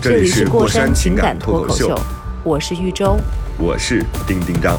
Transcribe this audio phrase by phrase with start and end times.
[0.00, 1.92] 这这里里是过山情感脱口秀，
[2.44, 3.16] 我是豫州。
[3.58, 4.78] 我是丁丁张。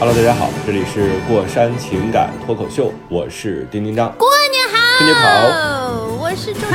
[0.00, 4.12] Hello，大家好，这里是过山情感脱口秀，我是丁丁张。
[4.18, 5.28] 过年好，春节好，
[6.18, 6.66] 我是周周。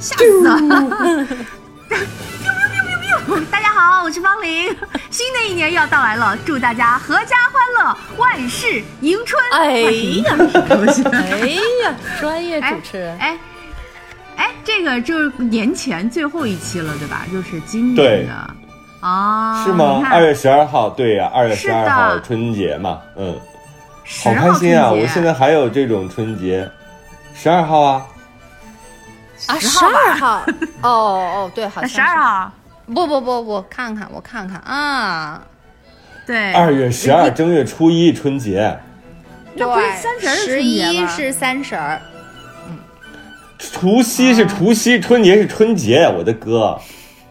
[0.00, 1.28] 吓死了！
[3.50, 4.74] 大家好，我是方玲。
[5.10, 9.42] 新的一年又要到来了，祝大家阖家欢乐，万事迎春。
[9.52, 9.80] 哎
[10.22, 10.36] 呀，
[10.68, 11.46] 不是，哎
[11.82, 13.16] 呀，专业主持人。
[13.18, 13.38] 哎
[14.36, 17.24] 哎，这个就是年前最后一期了，对吧？
[17.32, 18.34] 就是今年的
[19.00, 23.38] 啊，是吗二月十二号，对呀、二月十二号春节嘛，嗯，
[24.24, 24.90] 好开心啊！
[24.90, 26.70] 我现在还有这种春节，
[27.34, 28.06] 十二号啊，
[29.46, 30.44] 啊，十二号。
[30.82, 32.16] 哦哦，对，好像十二。
[32.22, 32.52] 号，
[32.86, 35.42] 不不不，我看看，我看看啊。
[36.26, 38.78] 对，二月十二正月初一春节，
[39.54, 42.00] 那不是三十一是三十儿。
[43.58, 46.78] 除夕是除夕，春节是春节，我的哥，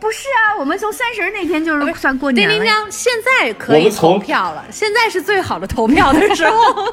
[0.00, 0.56] 不是啊？
[0.58, 2.60] 我们从三十那天就是算过年了呀。
[2.60, 6.92] 丁丁江，现在可以投票了，现在是最好的投票的时候。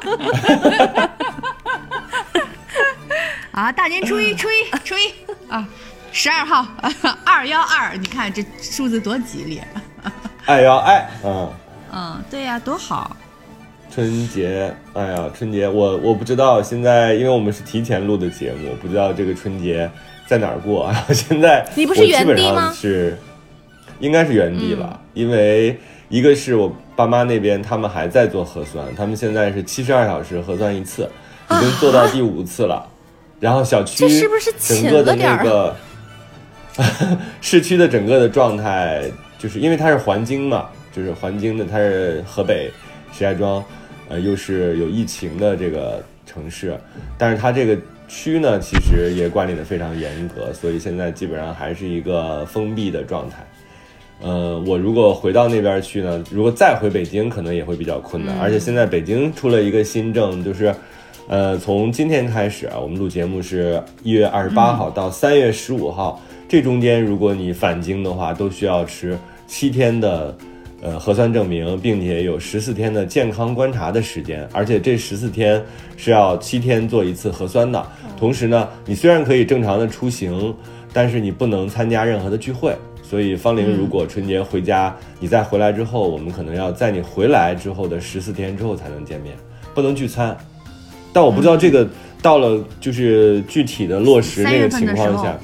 [3.52, 5.12] 啊，大年初一，初一，初一
[5.48, 5.66] 啊，
[6.16, 6.64] 十二号，
[7.26, 9.60] 二幺二，你看这数字多吉利。
[10.46, 11.50] 二幺二，嗯，
[11.92, 13.16] 嗯，对呀、多好。
[13.92, 19.90] 春节，哎呀，春节，我我不知道现在，因为我们是提前录的节目，不知道这个春节
[20.24, 20.88] 在哪儿过。
[20.92, 23.18] 然 后现在你不是我基本上原地吗是，
[23.98, 25.76] 应该是原地了，因为
[26.08, 31.10] 一个是我爸妈那边他们还在做核酸，他们现在是七十二小时核酸一次，
[31.50, 32.88] 已经做到第五次了。
[33.40, 35.76] 然后小区这是不是整个的请了点儿那个
[37.40, 39.02] 市区的整个的状态，
[39.38, 42.70] 就是因为它是环京嘛，就是环京的，它是河北
[43.12, 43.64] 石家庄，
[44.08, 46.76] 呃，又是有疫情的这个城市，
[47.16, 53.46] 但是它这个区呢，其实也管理的非常严格，所以现在基本上还是一个封闭的状态。
[54.22, 58.38] 呃，我如果回到那边去呢，如果再回北京，可能也会比较困难。
[58.38, 60.74] 而且现在北京出了一个新政，就是，
[61.28, 70.36] 呃，从今天开始啊，我们录节目是一月二十八号到三月十五号，这中间如果你返京的话，都需要持七天的
[70.82, 75.62] 呃核酸证明，并且有十四天的健康观察的时间，而且这十四天
[75.96, 77.84] 是要七天做一次核酸的。
[78.16, 80.54] 同时呢，你虽然可以正常的出行，
[80.92, 82.74] 但是你不能参加任何的聚会。
[83.02, 89.36] 所以方玲，如果春节回家，你再回来之后，我们可能要在你回来之后的十四天之后才能见面，
[89.74, 90.36] 不能聚餐。
[91.12, 91.86] 但我不知道这个
[92.22, 95.38] 到了就是具体的落实那个情况下，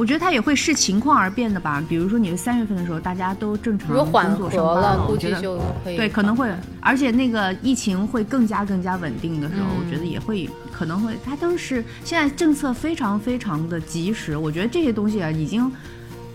[0.00, 1.84] 我觉得它也会视情况而变的吧。
[1.86, 5.96] 比如说你是三月份的时候，大家都正常如果缓工作上班和了，估计就可以。
[5.98, 6.50] 对，可能会，
[6.80, 9.76] 而且那个疫情会更加更加稳定的时候，嗯。
[9.78, 15.70] 我觉得也会可能会，它都是现在政策非常非常的及时，我觉得这些东西啊已经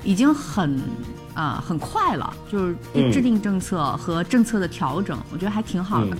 [0.03, 0.79] 已经很
[1.33, 3.11] 啊、很快了，就是嗯。
[3.11, 6.17] 制定政策和政策的调整，我觉得还挺好的，嗯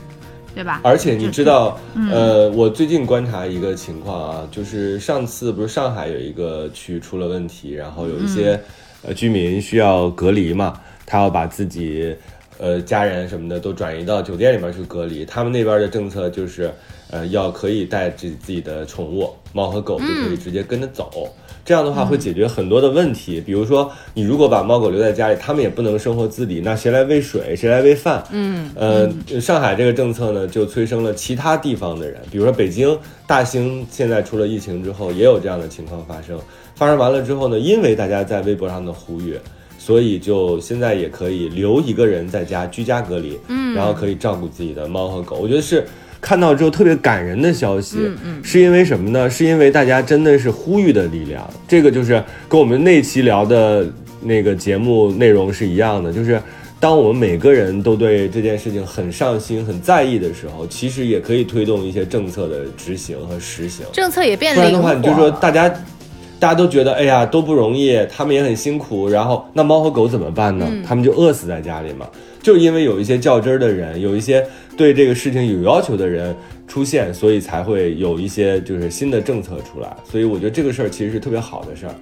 [0.56, 0.80] 对吧？
[0.84, 8.60] 而且你知道，嗯呃，我最近观察一个情况啊，就是上次不是上海有一个区出了问题，然后有一些、
[9.04, 12.16] 呃居民需要隔离嘛，他要把自己
[12.58, 15.26] 呃家人什么的都转移到酒店里面去隔离。
[15.26, 16.72] 他们那边的政策就是，
[17.12, 21.28] 呃，要可以带自自己的宠物猫和狗就可以直接跟着走。
[21.66, 28.24] 这样的话会解决很多的问题，比如说你如果把猫狗留在家里，它们也不能生活自理，那谁来喂水，谁来喂饭？
[28.30, 32.96] 嗯，呃，上海这个政策呢，就催生了其他地方的人，比如说北京、
[33.26, 36.40] 大兴，现在出了疫情之后，也有这样的情况发生。
[36.76, 39.36] 发生完了之后呢，因为大家在微博上的呼吁，
[39.80, 45.38] 所以就现在也可以留一个人在家居家隔离，嗯，然后可以照顾自己的猫和狗。
[45.38, 45.84] 我觉得是
[46.26, 49.30] 看到之后特别感人的消息，嗯嗯，是因为什么呢？
[49.30, 53.88] 是因为大家真的是呼吁的力量，这个就是跟我们那期聊的
[54.22, 56.42] 那个节目内容是一样的，就是。
[56.78, 63.86] 当我们每个人都对这件事情很上心、很在意的时候，其实也可以推动一些政策的执行和实行。
[63.94, 64.94] 政策也变不然的话。
[64.94, 65.76] 你就说大家，大
[66.38, 70.68] 大家都觉得哎呀都不容易，他们也很辛苦，然后那猫和狗怎么办呢？
[70.86, 72.06] 他们就饿死在家里嘛。
[72.44, 74.46] 就因为有一些较真儿的人，有一些
[74.78, 76.36] 对这个事情有要求的人
[76.68, 79.96] 出现，所以才会有一些就是新的政策出来。
[80.10, 81.96] 所以我觉得这个事儿其实是特别好的事儿。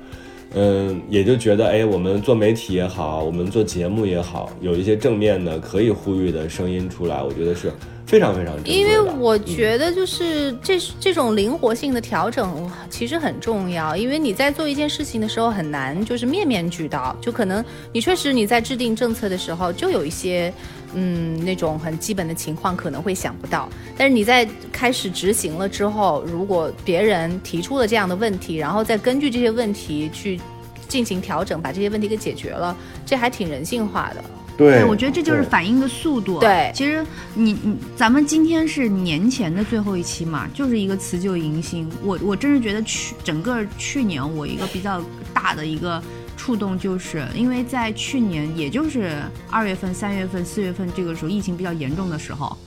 [0.55, 7.71] 嗯，也就觉得，哎，我们做媒体也好，我们做节目也好，有一些正面的可以呼吁的声音出来，我觉得是
[8.05, 8.79] 非常非常珍贵的。
[8.79, 20.53] 因为我觉得，就是这这种灵活性的调整其实很重要，因为你在做一件事情的时候很难就是面面俱到，就可能你确实你在制定政策的时候就有一些
[20.94, 30.40] 嗯那种很基本的情况可能会想不到，但是你在开始执行了之后，如果别人提出了这样的问题，然后再根据这些问题去。
[30.86, 34.24] 进行调整，把这些问题给解决了，这还挺人性化的。
[34.56, 36.40] 对，我觉得这就是反应的速度。
[36.40, 37.04] 对，其实
[37.34, 41.90] 你你咱们今天是年前的最后一期嘛，就是一个辞旧迎新。
[42.04, 45.01] 我我真是觉得去整个去年我一个比较
[45.34, 46.00] 大的一个
[46.44, 49.16] 触动，就是因为在去年，也就是
[49.50, 52.57] 二月份、三月份、四月份这个时候疫情比较严重的时候，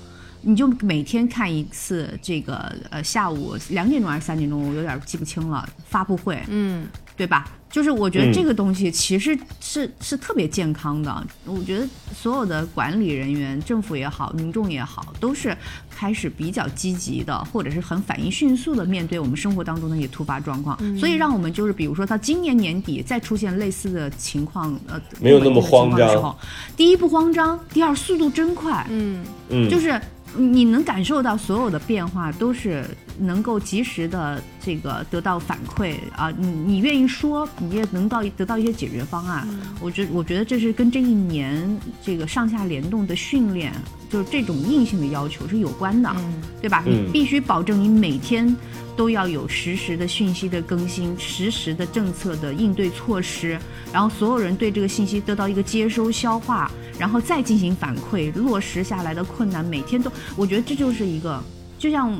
[0.40, 6.43] 你就每天看一次这个呃下午两点钟还是三点钟，我有点记不清了发布会。
[6.49, 6.87] 嗯。
[7.16, 7.48] 对吧？
[7.68, 11.26] 就是我觉得这个东西其实是是特别健康的。
[11.44, 15.54] 我觉得所有的管理人员、政府也好、民众也好，都是
[15.90, 20.78] 开始比较积极的，或者是很反应迅速的面对我们生活当中的一些突发状况。
[20.96, 26.34] 所以让我们就是，比如说到今年年底再出现类似的情况，呃，没有那么慌张。
[26.76, 28.86] 第一不慌张，第二速度真快。
[28.88, 30.00] 嗯嗯，就是
[30.34, 32.84] 你能感受到所有的变化都是。
[33.19, 39.49] 能够及时的这个得到反馈啊，你你愿意说，你也能到得到一些解决方案。
[39.81, 43.73] 我觉我觉得这是跟这一年这个上下联动的训练，
[44.11, 46.14] 就是这种硬性的要求是有关的，
[46.61, 46.82] 对吧？
[46.84, 48.55] 你必须保证你每天
[48.96, 53.58] 都要有实时的讯息的更新，实时的政策的应对措施，
[53.93, 61.43] 然后所有人对这个信息得到一个接收消化，然后再进行反馈，落实下来的困难每天都，我觉得这就是一个
[61.78, 62.19] 就像。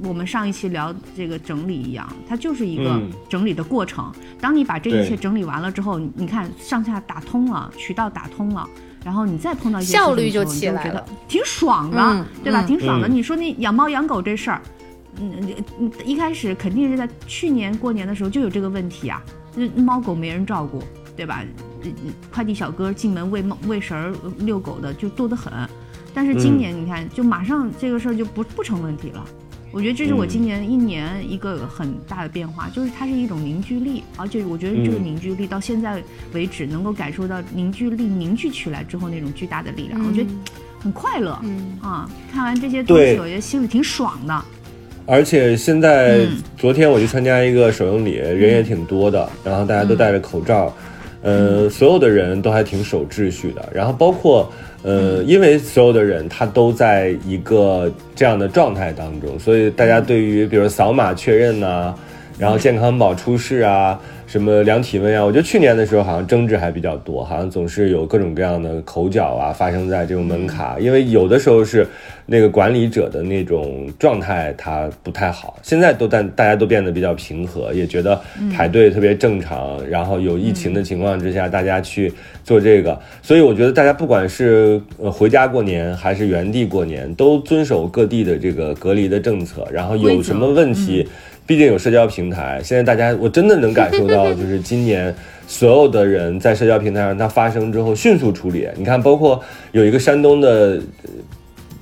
[0.00, 4.12] 我们上一期聊这个整理一样，它就是一个整理的过程。
[4.40, 8.64] 当你把这一切整理完了之后，你看上下打通了，渠道打通了，
[9.04, 12.62] 然后你再碰到一些效率就起来了，挺爽的，对吧？
[12.62, 13.08] 挺爽的。
[13.08, 14.77] 你说那养猫养狗这事儿，嗯，
[16.04, 19.22] 一开始肯定是在去年过年的时候就有这个问题啊，
[19.76, 20.82] 猫狗没人照顾，
[21.16, 21.44] 对吧？
[22.32, 25.52] 快递小哥进门喂猫喂食儿、遛狗的就多得很。
[26.12, 29.24] 但是今年你看，就马上这个事儿就不不成问题了。
[29.70, 40.30] 我觉得这是我今年一年一个很大的变化，就是它是一种凝聚力，而且我觉得这个凝聚力到现在为止能够感受到凝聚力凝聚起来之后那种巨大的力量，我觉得
[40.80, 41.38] 很快乐。
[41.42, 44.44] 嗯啊，看完这些东西，我觉得心里挺爽的。
[45.08, 46.18] 而且现在
[46.58, 50.70] 昨天我去参加一个首映礼，人也挺多的，然后大家都戴着口罩，
[51.22, 54.52] 呃，所有的人都还挺守秩序的，然后包括。
[54.84, 61.92] 呃，因为所有的人他都在一个这样的状态当中，所以大家对于比如扫码确认呐，
[62.38, 63.98] 然后健康宝出示啊。
[64.28, 65.24] 什么量体温呀？
[65.24, 71.86] 我觉得去年的时候好像争执还比较多，好像总是有各种各样的口角啊发生在这种门卡，因为有的时候是
[72.26, 75.56] 那个管理者的那种状态他不太好。
[75.62, 78.20] 现在都但大家都变得比较平和，也觉得
[78.54, 79.82] 排队特别正常。
[79.88, 82.12] 然后有疫情的情况之下，大家去
[82.44, 89.66] 做这个，所以我觉得大家不管是呃回家过年还是原地过年，都遵守各地的这个隔离的政策。
[89.72, 91.08] 然后有什么问题？
[91.48, 95.14] 毕竟有社交平台，现在大家我真的能感受到，就是今年
[95.46, 98.68] 所有的人在社交平台上它发生之后迅速处理。
[98.76, 100.78] 你看，包括有一个山东的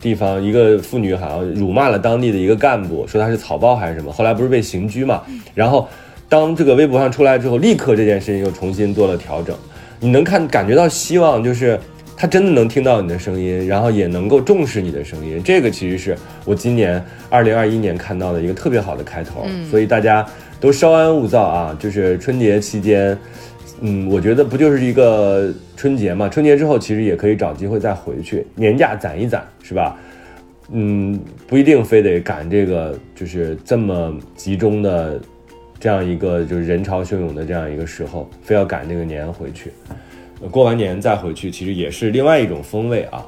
[0.01, 5.21] 地方，一个妇女好像辱骂了当地的一个干部，说他是草包还是什么，后来不是被刑拘嘛？
[5.53, 5.89] 然后
[6.29, 9.53] 当这个微博上出来之后，立刻这件事情又重新做了调整。
[9.99, 11.77] 你能看感觉到希望，就是。
[12.17, 19.45] 他真的能听到你的声音，然后也能够重视你的声音，这个其实是我今年二零二一年看到的一个特别好的开头。
[19.71, 20.27] 所以大家
[20.59, 23.17] 都稍安勿躁啊，就是春节期间，
[23.81, 26.27] 嗯，我觉得不就是一个春节嘛？
[26.27, 29.99] 春节之后其实也可以找机会再回去，年假攒一攒，是吧？
[30.73, 35.21] 嗯，不一定非得赶这个，就是这么集中的
[35.79, 39.71] 这样一个就是人潮汹涌的这样一个时候，非要赶这个年回去。
[40.51, 43.25] 过完年再回去，其实也是另外一种风味啊。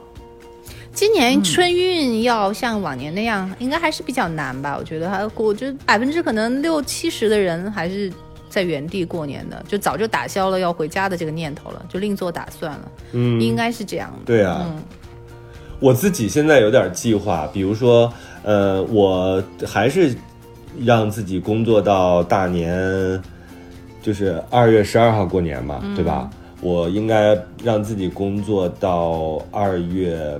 [0.93, 4.77] 今年春运要像往年那样，应该还是比较难吧？
[4.79, 8.12] 我觉得还，我觉得百分之可能六七十的人还是
[8.49, 12.93] 在原地过年的，就早就打消了要回家的这个念头了，就另做打算了。
[13.12, 14.19] 嗯，应该是这样的。
[14.27, 14.67] 对啊，
[15.81, 18.12] 我自己现在有点计划，比如说，
[18.43, 20.15] 呃，我还是
[20.85, 23.23] 让自己工作到大年。
[24.00, 26.31] 就是二月十二号过年嘛，对吧？
[26.61, 30.38] 我应该让自己工作到二月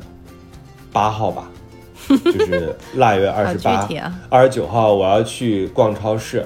[0.93, 1.49] 八号吧，
[2.09, 3.89] 就是腊月二十八
[4.29, 6.45] 二十九号我要去逛超市，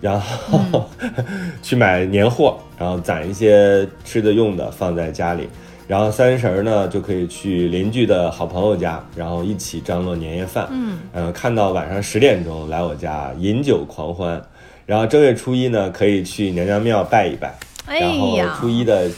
[0.00, 0.84] 然后、
[1.62, 5.48] 去买年货，然后攒一些吃的用的放在家里。
[5.86, 10.68] 然后三十儿呢，就可以去邻居的好朋友家，然后一起张罗年夜饭。
[10.70, 14.42] 嗯，呃，看到晚上十点钟来我家饮酒狂欢。
[14.84, 17.54] 然后正月初一呢，可以去娘娘庙拜一拜。
[17.88, 19.10] 哎然后呀，初一的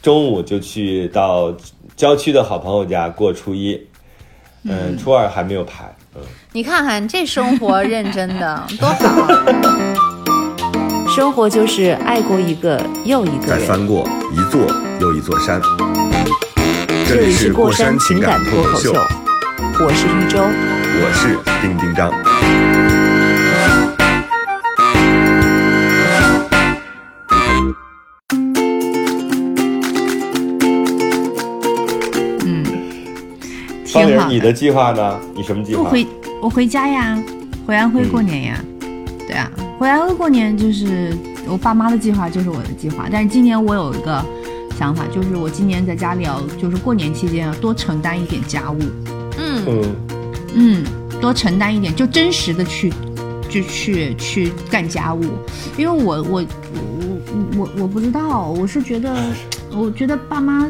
[0.00, 1.54] 中午就去到
[1.94, 3.80] 郊区的好朋友家过初一。
[4.64, 5.84] 嗯，初二还没有排。
[6.16, 6.22] 嗯，
[6.52, 8.96] 你看看这生活认真的 多好，
[11.14, 13.60] 生活就是爱过一个又一个人。
[13.60, 14.60] 再翻过一座
[15.00, 15.60] 又一座山。
[17.06, 18.92] 这里是过山情感脱口秀，
[19.80, 20.38] 我是玉州。
[21.00, 22.12] 我是丁丁张。
[34.06, 35.18] 挺好你的计划呢？
[35.34, 35.82] 你什么计划？
[35.82, 36.06] 我回
[36.42, 37.22] 我回家呀，
[37.66, 38.64] 回安徽过年呀。
[39.26, 41.14] 对啊，回安徽过年就是
[41.46, 43.08] 我爸妈的计划，就是我的计划。
[43.12, 44.24] 但是今年我有一个
[44.78, 48.78] 想法，就是我今年在家里要，就是过年期间要多承担一点家务，
[49.36, 49.96] 嗯，嗯，
[50.54, 50.84] 嗯，
[51.20, 52.90] 多承担一点，就真实的去，
[53.50, 55.24] 就去去干家务。
[55.76, 59.14] 因为我我我我我不知道，我是觉得，
[59.76, 60.66] 我觉得爸妈，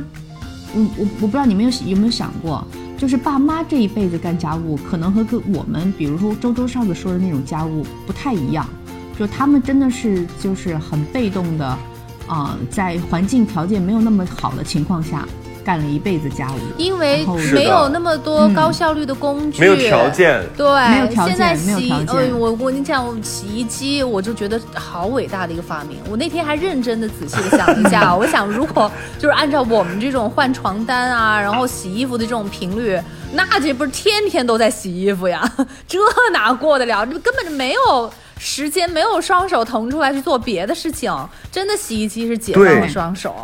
[0.74, 2.66] 我我我不知道你们有有没有想过，
[2.98, 8.68] 就是爸妈这一辈子干家务，可能和跟我们，比如说周周上次说的那种家务不太一样，
[9.16, 11.78] 就他们真的是就是很被动的，
[12.26, 15.26] 啊、在环境条件没有那么好的情况下，
[15.68, 16.58] 干了一辈子家务。
[16.78, 20.08] 因为没有那么多高效率的工具，没有条。
[20.08, 20.42] 件。
[20.56, 25.98] 对，没有条件现在没有洗，条件呃，我我跟你讲，我洗衣机，我就觉得好伟大的一个发明。
[26.10, 32.98] 我那天还认真的、仔细的想了一下， 我想如果就是按照我们这种换床单啊，然后洗衣服的这种频率，
[33.34, 35.42] 那这不是天天都在洗衣服呀？
[35.86, 35.98] 这
[36.32, 37.04] 哪过得了？
[37.04, 38.10] 这根本就没有。
[38.38, 41.12] 时间没有双手腾出来去做别的事情，
[41.50, 43.34] 真的洗衣机是解放了双手。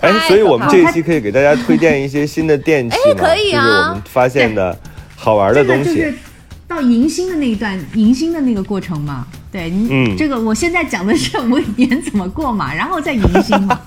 [0.00, 4.78] 哎，所以我们这一期可以给大家推荐一些新的电器嘛，哎可以啊就是我们发现的
[5.16, 5.84] 好玩的东西。
[5.84, 6.14] 这个就是
[6.66, 9.26] 到迎新的那一段，迎新的那个过程嘛。
[9.50, 13.78] 对，你、嗯这个我现在讲的是我年怎么过嘛， 然后再迎新嘛。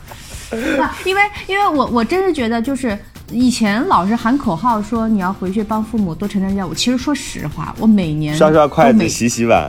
[0.79, 2.97] 啊，因为因为我我真是觉得就是。
[3.31, 9.67] 以前老是喊口号说你要回去帮父母多承担家务，其实说实话，我每年刷刷筷子、洗洗碗，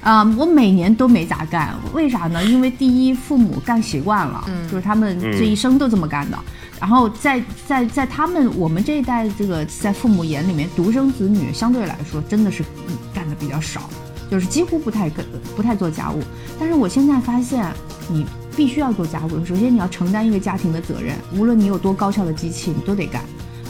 [0.00, 2.42] 啊、我每年都没咋干，为啥呢？
[2.44, 6.38] 因为第一，父母干习惯了，就是他们这一生都这么干的。
[6.80, 13.90] 然后在在在他们我们这一代这个在父母眼里面，独生子女相对来说真的是嗯干的比较少，
[14.30, 15.26] 就是几乎不太跟
[15.56, 16.22] 不太做家务。
[16.58, 17.66] 但是我现在发现，
[18.08, 18.24] 你
[18.56, 19.44] 必须要做家务。
[19.44, 23.22] 首先你要承担一个家庭的责任，无论你有多高效的机器，你都得干。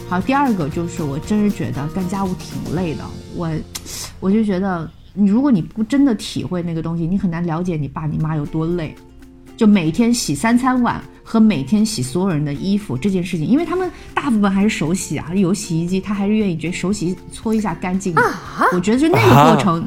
[0.08, 3.04] 好，第二个就是我真是觉得干家务挺累的，
[3.35, 3.50] 我
[4.20, 8.94] 我就觉得你如果你不真的体会那个东西，你很难了解你爸你妈有多累。
[9.56, 18.22] 就每天洗三餐碗和每天洗所有人的衣服这件事情，因为他们大部分还是手洗啊，有洗衣机，他还是愿意觉得手洗搓一下干净的。
[18.72, 19.84] 我觉得就那个过程，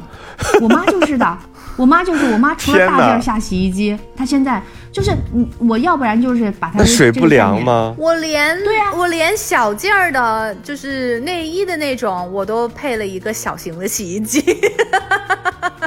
[0.60, 1.38] 我妈就是的，
[1.78, 4.62] 我妈就是我妈，除了大件儿下洗衣机，她现在
[4.92, 7.24] 就是嗯，我要不然就是把它那水不？
[7.24, 7.94] 凉吗？
[7.96, 14.44] 我连对啊我连小件儿的，就是内衣的那种，我都配了一个小型的洗衣机。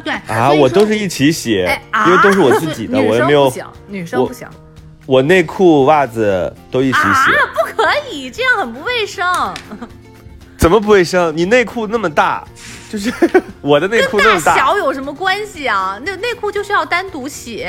[0.06, 1.66] 对啊，我都是一起洗，
[2.06, 4.48] 因为都是我自己的，我也没有，生不行，女生我不行
[5.08, 9.26] 我内裤、袜子都一起啊洗，，不可以，这样很不卫生。
[10.58, 11.36] 怎么不卫生？
[11.36, 12.44] 你内裤那么大，
[12.90, 13.12] 就是
[13.62, 16.00] 我的内裤那大么大，小有什么关系啊？
[16.04, 17.66] 那内裤就是要单独洗，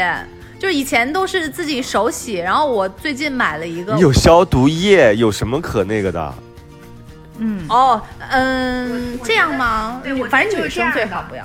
[0.58, 6.34] 就是以前都是自己手洗，然后我最近买了一个你有消毒液，有什么可那个的？
[7.38, 8.00] 嗯，哦，
[8.30, 10.00] 嗯，这样吗？
[10.02, 11.44] 对反正女生就是这样最好不要。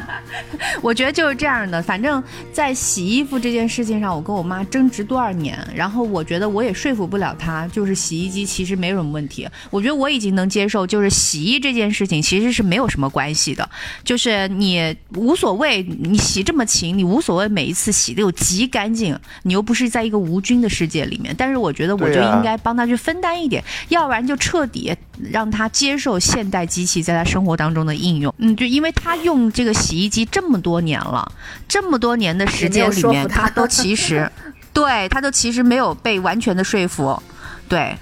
[0.82, 9.48] 我觉得就是这样的，反正，在洗衣服这件事情上，我跟我妈争执多少年，然后我觉得我也说服不了她，就是洗衣机其实没什么问题。
[9.70, 13.68] 我觉得我已经能接受，就是洗衣这件事情其实是没有什么关系的，
[14.04, 21.34] 就是你无所谓，你洗这么勤，你无所谓每一次洗的有极干净，你又不是在一个无菌的世界里面。
[21.38, 24.94] 但是我觉得我就应该帮她去分担一点，要不然就彻底
[25.30, 28.34] 让他接受现代机器在他生活当中的应用。
[28.38, 31.30] 嗯，就因为他用这个洗衣机这么多年了，
[31.66, 34.30] 这么多年的时间里面，也没有说服她她都其实，
[34.72, 37.22] 对他都其实没有被完全的说服，
[37.68, 37.96] 对。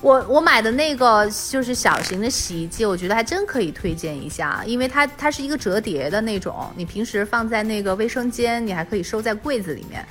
[0.00, 10.06] 我我买的那个就是小型的洗衣机，我觉得还真可以推荐一下，因为它它是一个折叠的那种，你平时放在那个卫生间，你还可以收在柜子里面。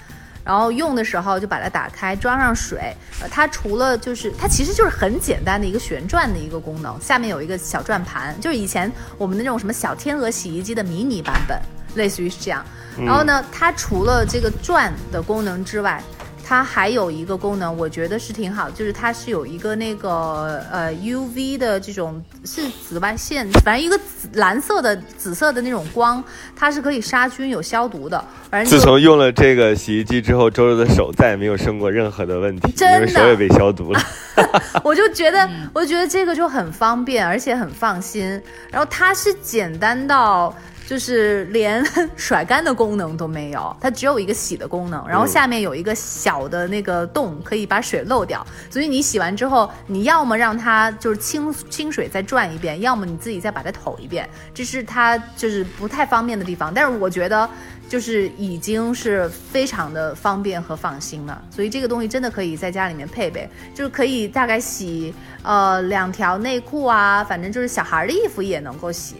[0.47, 2.95] 然后用的时候就把它打开，装上水。
[3.21, 11.59] 呃，它除了就是它其实就是很简单的一个旋转的一个功能，下面有一个小转盘，就是以前我们的那种什么小天鹅洗衣机的迷你版本，
[11.95, 12.65] 类似于是这样。
[12.97, 16.01] 然后呢，它除了这个转的功能之外，
[16.49, 26.23] 它还有一个功能，我觉得是挺好，就是它是有一个那个呃 UV 的这种是紫外线，反正一个紫蓝色的紫色的那种光，
[26.55, 28.23] 它是可以杀菌有消毒的。
[28.49, 34.01] 反正自从用了这个洗衣机之后，周周的手再也没有生过任何的问题，真的因为手也被消毒了。
[34.85, 38.41] 我就觉得，我觉得这个就很方便，而且很放心。
[38.71, 40.55] 然后它是简单到。
[40.87, 48.45] 就是连 甩干的功能都没有，它只有一个洗的功能，然后下面有一个小的那个洞，可以把水漏掉。
[48.69, 56.73] 所以你洗完之后，你要么让它就是清清水再转一遍，要么你自己再把它抖一遍，这是它就是不太方便的地方。
[56.73, 57.49] 但是我觉得
[57.89, 65.13] 就是已经是非常的方便和放心了，所以这个东西真的可以在家里面配备，就是可以大概洗
[65.43, 69.17] 呃两条内裤啊，反正就是小孩的衣服也能够洗。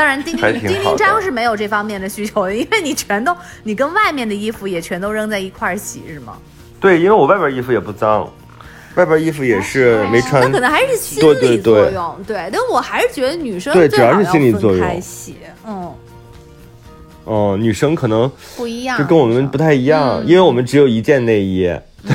[0.00, 6.38] 当然，丁还挺好的丁丁张是没有这方面的需求的，因为你全都你跟外面的衣服也全都扔在一块儿洗，是吗？
[6.80, 8.26] 对，因为我外边衣服也不脏，
[8.94, 10.40] 外边衣服也是没穿。
[10.40, 12.48] 那可能还是心理作对用，对。
[12.50, 15.92] 但我还是觉得女生对主要是心理作用洗，嗯，
[17.24, 21.70] 哦、女生可能不一样，就跟我们不太一样，嗯因为我们只有一件内衣，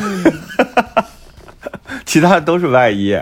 [2.04, 3.16] 其他的都是外衣。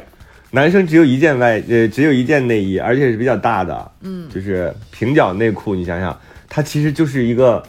[0.55, 5.74] 男生只有一件外，呃，只有一件内衣，而且是比较大的，嗯，就是平角内裤。
[5.74, 6.15] 你想想，
[6.48, 7.63] 它其实就是一个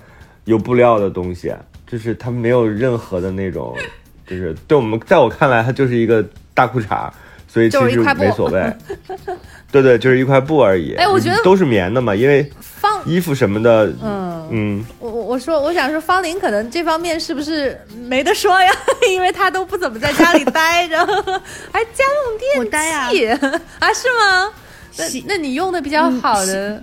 [0.45, 1.51] 有布料的东西，
[1.87, 3.75] 就是它没有任何的那种，
[4.29, 6.23] 就是对我们，在我看来，它就是一个
[6.53, 7.11] 大裤衩，
[7.49, 8.71] 所以其实没所谓。
[9.83, 10.95] 对对，就是一块布而已。
[10.95, 17.77] 哎我觉得都是棉的嘛，因为方，衣服什么的，嗯，嗯，我我我说我想说，方林可能这方面是不是
[18.07, 18.71] 没得说呀？
[19.11, 20.97] 因为他都不怎么在家里待着，
[21.73, 24.51] 还家用电器 啊啊是吗？
[24.97, 26.81] 那那你用的比较好的、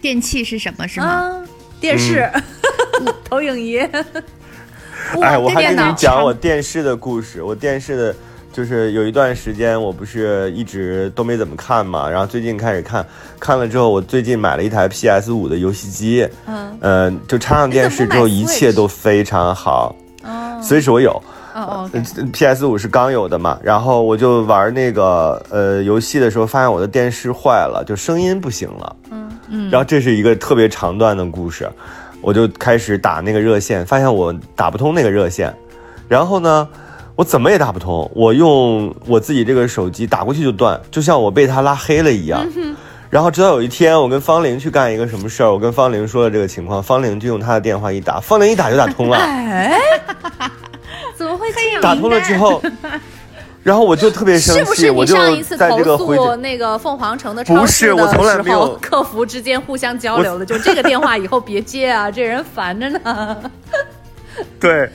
[0.00, 0.86] 电器是什么？
[0.86, 1.06] 是吗？
[1.06, 1.42] 啊，
[1.80, 2.30] 电视、
[3.28, 3.78] 投影仪，
[5.20, 7.42] 哎，我还跟你讲我电视的故事。
[7.42, 8.16] 我电视的，
[8.52, 13.04] 就是有一段时间我不是一直都没怎么看嘛，然后最近开始看，
[13.38, 19.94] 看了之后，我最近买了一台 PS 五的游戏机，嗯，呃，就插上电视之后，一切都非常好。
[20.24, 20.60] 哦。
[20.62, 21.10] 所以说我有，
[21.54, 28.96] 哦哦呃 PS 五是刚有的嘛，然后我就玩那个呃游戏的时候，发现我的电视坏了，就声音不行了。
[29.10, 31.68] 嗯嗯，然后这是一个特别长段的故事，
[32.20, 35.54] 我就开始打那个热线，发现我打不通那个热线，
[36.08, 36.68] 然后呢，
[37.16, 42.46] 我怎么也打不通，我用我自己这个手机打过去就断，就像我被他拉黑了一样。
[43.10, 49.16] 然后直到有一天，我跟方玲去干一个什么事儿，我跟方玲说了这个情况，方玲就用她的电话一打，方玲一打就打通了。
[49.20, 49.76] 哎，
[51.16, 51.82] 怎么会这样？
[51.82, 52.62] 打通了之后，
[53.64, 63.36] 然后我就特别生气，是不是你上一次在投这个回诉那个凤凰城的超不市是我从来的没有时候，客服之间互相交流的，就这个电话以后别接啊，这人烦着呢。
[64.60, 64.88] 对，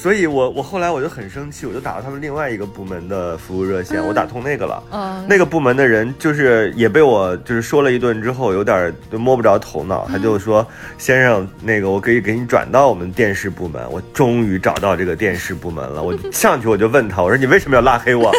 [0.00, 4.82] 所以我我后来我就很生气，我就打了他们另外一个部门的服务热线，我打通那个了。
[4.90, 18.32] 嗯那个部门的人就是也被我就是说了一顿之后，有点儿就摸不着头脑，他就说：“先生，那个我可以给你转到我们电视部门。”我终于找到这个电视部门了， 我上去我就问他，我说：“你为什么要拉黑我？”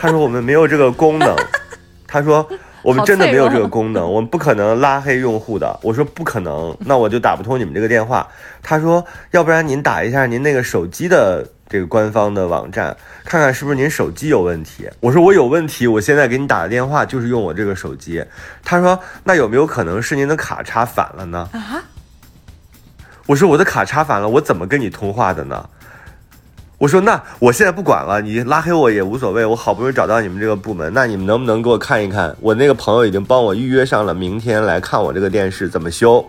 [0.00, 1.36] 他说：“我们没有这个功能。”
[2.08, 2.44] 他说。
[2.84, 5.76] 我们真的没有这个功能，我们不可能拉黑用户的。
[5.82, 8.28] 我说不可能，那我就打不通你们这个电话。
[8.62, 12.94] 他说，要不然您打一下您那个手机的这个官方的网站，
[13.24, 14.88] 看看是不是您手机有问题。
[15.00, 18.22] 我说我有问题，我现在给你打的电话就是用我这个手机。
[18.62, 21.48] 他说，那有没有可能是您的卡插反了呢？
[21.52, 21.82] 啊？
[23.26, 25.66] 我说我的卡插反了，我怎么跟你通话的呢？
[26.76, 32.34] 我说那我现在不管了，你拉黑我也无所谓，我好不容易找到你们这个部门，那你们能不能给我看一看？
[32.40, 36.22] 我那个朋友已经帮我预约上了，明天来看我这个电视怎么修，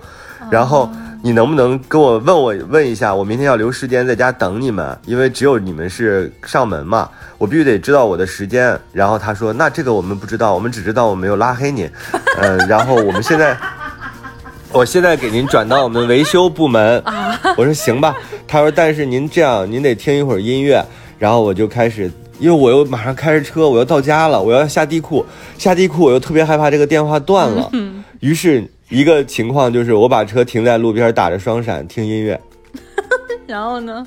[0.51, 0.89] 然后
[1.23, 8.79] 你能不能给我问我问一下，我明天要留时间在家等你们，因为只有你们是上门嘛，我必须得知道我的时间。
[8.93, 11.89] 然后他说那这个我们不知道，我们只知道我没有拉黑你，
[12.37, 13.57] 嗯、然后我们现在。
[14.75, 17.01] 我现在给您转到我们维修部门。
[17.55, 18.13] 我说行吧。
[18.45, 20.85] 他说，但是您这样，您得听一会儿音乐。
[21.17, 25.25] 然后我就开始，因为我又马上开着车，我要到家了，我要下地库。
[25.57, 27.71] 下地库，我又特别害怕这个电话断了。
[28.19, 32.37] 于是，一个情况就是，我把车停在路边，打着双闪听音乐。
[33.47, 34.05] 然后呢？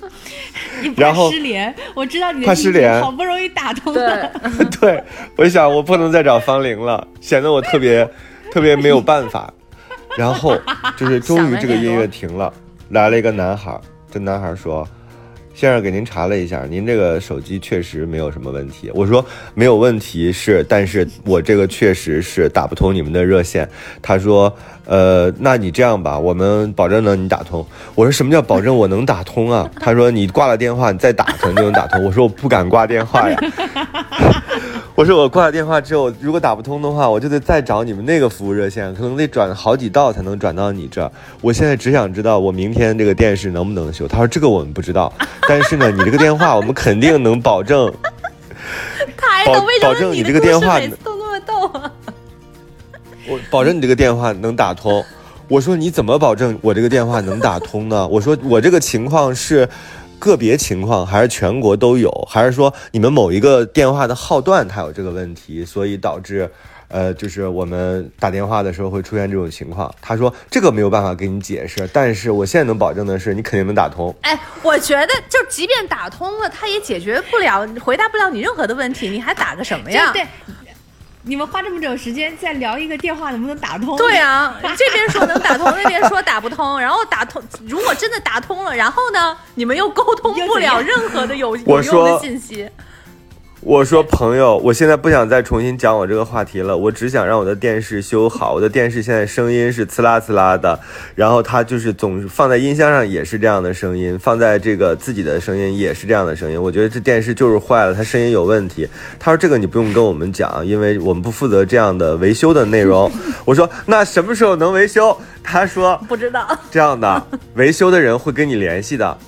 [0.96, 4.30] 然后失联，我知道你的怕心情失联好不容易打通了。
[4.80, 5.02] 对，
[5.36, 8.08] 我想我不能再找方玲了，显得我特别
[8.50, 9.52] 特别没有办法。
[10.16, 10.56] 然后
[10.96, 12.52] 就是终于这个音乐停了，
[12.90, 13.78] 来了一个男孩，
[14.10, 14.86] 这男孩说
[15.54, 19.24] ：“先生，给您查了一下，您这个手机确实没有什么问题。”我说
[19.54, 23.68] ：“没有问题是，但是我这个确实是打不通你们的热线。”
[24.00, 24.54] 他说
[24.86, 33.38] ：“呃，那你这样吧，我们保证能你打通。”我说：“什么叫保证我能打通啊？” 他说：“你挂了电话，你再打可能就能打通。”我说：“我不敢挂电话呀。”
[34.96, 41.12] 我说我挂了电话之后，如果打不通的话，我就得再找你们那个服务热线，可能得转好几道才能转到你这儿。
[41.42, 44.08] 我现在只想知道我明天这个电视能不能修。
[44.08, 45.12] 他说这个我们不知道，
[45.46, 47.92] 但是呢，你这个电话我们肯定能保证。
[49.44, 51.92] 保保证你么你这个电话每次都那么逗啊？
[53.28, 55.04] 我保证你这个电话能打通。
[55.46, 58.08] 我说你怎么保证我这个电话能打通呢？
[58.08, 59.68] 我说我这个情况是
[60.18, 66.50] 个别情况，还是全国都有，还是说你们某一个电话的号段它有这个问题，所以导致，
[66.88, 69.94] 呃，就是我们打电话的时候会出现这种情况？
[70.00, 74.14] 他说这个没有办法给你解释，但是我现在能保证的是你肯定能打通。
[74.22, 80.12] 哎，我觉得就即便打通了，他也解决不了、回答不了你任何的问题，你还打个什么呀？
[80.12, 80.65] 对对，
[81.28, 83.96] 你们花这么久时间在聊一个电话能不能打通？
[83.98, 92.70] 对啊， 这边说能打通，那边说打不通，然后打通，如果真的打通了，然后呢，你们又沟通不了任何的有有用的信息。
[93.66, 98.54] 我说朋友，我现在不想再重新讲我这个话题了，我只想让我的电视修好。
[98.54, 100.78] 我的电视现在声音是呲啦呲啦的，
[101.16, 106.62] 然后它就是总放在音箱上也是这样的声音，放在这个自己的声音也是这样的声音。
[106.62, 108.88] 我觉得这电视就是坏了，它声音有问题。
[109.18, 113.10] 他说这个你不用跟我们讲，因为我们不负责这样的维修的内容。
[113.44, 115.18] 我说那什么时候能维修？
[115.42, 117.20] 他说不知道，这样的，
[117.54, 119.18] 维修的人会跟你联系的。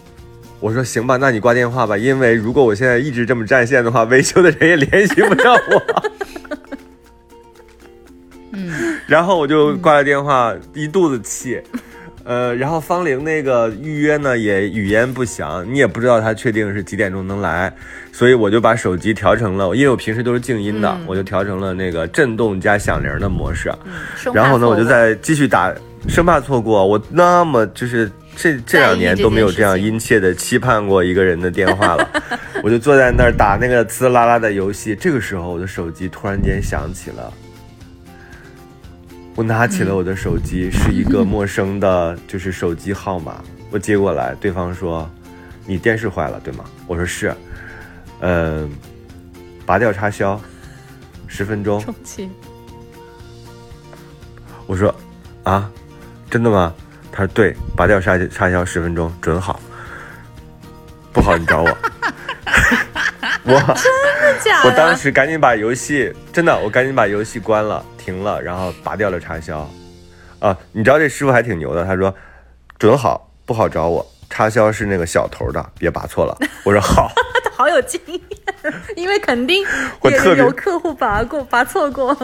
[0.60, 6.10] 我说行吧，那你挂电话吧，因为如果我现在一直这么占线的话，维修的人也联系不上我。
[8.52, 11.60] 嗯，然后我就挂了电话，一肚子气。
[12.24, 17.72] 呃，然后方玲那个预约呢也语焉不详，你也不知道他确定是几点钟能来，
[18.12, 23.72] 所以我就把手机调成了，因为我平时都是静音的，我就调成了那个震动加响铃的模式。
[24.34, 25.72] 然后呢，我就错过再继续打，
[26.06, 26.86] 生怕错过。
[26.86, 32.08] 我那么就是这这两年都没有这样殷切的期盼过一个人的电话了。
[32.62, 34.94] 我就坐在那儿打那个滋啦啦的游戏。
[34.94, 37.32] 这个时候，我的手机突然间响起了。
[39.34, 43.42] 我拿起了我的手机，是一个陌生的，就是手机号码。
[43.70, 45.10] 我接过来，对方说
[45.66, 47.34] ：“你电视坏了，对吗？”我说：“是。”
[48.20, 48.70] 嗯，
[49.66, 50.40] 拔掉插销，
[51.26, 51.84] 十分钟。
[54.66, 54.94] 我说
[55.42, 55.70] 啊，
[56.30, 56.72] 真的吗？
[57.10, 59.60] 他说对，拔掉插插销十分钟准好。
[61.12, 61.68] 不好你找我。
[63.44, 64.68] 我真的假的？
[64.68, 69.68] 我当时赶紧把游戏，真的，我赶紧把游戏关了，停了，然后拔掉了插销。
[70.38, 72.14] 啊，你知道这师傅还挺牛的，他说
[72.78, 76.38] 准好，不好找我，插销是那个小头的，别拔错了。
[76.62, 77.10] 我说好。
[77.42, 78.20] 他好有经验，
[78.94, 79.68] 因为肯定也
[80.00, 82.14] 我特别有客户拔过、拔错过。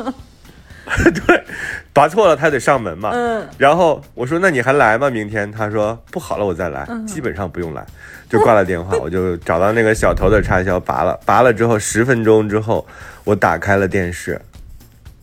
[1.26, 1.44] 对，
[1.92, 3.10] 拔错了他得上门嘛。
[3.12, 3.48] 嗯。
[3.56, 5.08] 然后我说：“那你还来吗？
[5.08, 6.86] 明天？”他说：“不好了，我再来。
[7.06, 7.84] 基本上不用来，
[8.28, 8.96] 就挂了电话。
[8.98, 11.18] 我就找到那个小头的插销，拔了。
[11.24, 12.86] 拔了之后，十分钟之后，
[13.24, 14.40] 我打开了电视，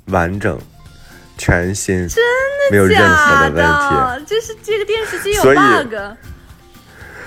[0.06, 0.60] 完整、
[1.38, 4.26] 全新，真的没有任何的问题。
[4.26, 6.18] 就是这个电视机有 bug。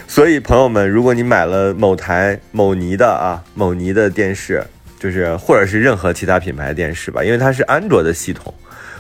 [0.07, 4.65] 所以朋友们，如果你买了某台某尼的啊某尼的电视，
[5.05, 8.53] 就是或者是任何其他品牌电视吧，因为它是安卓的系统。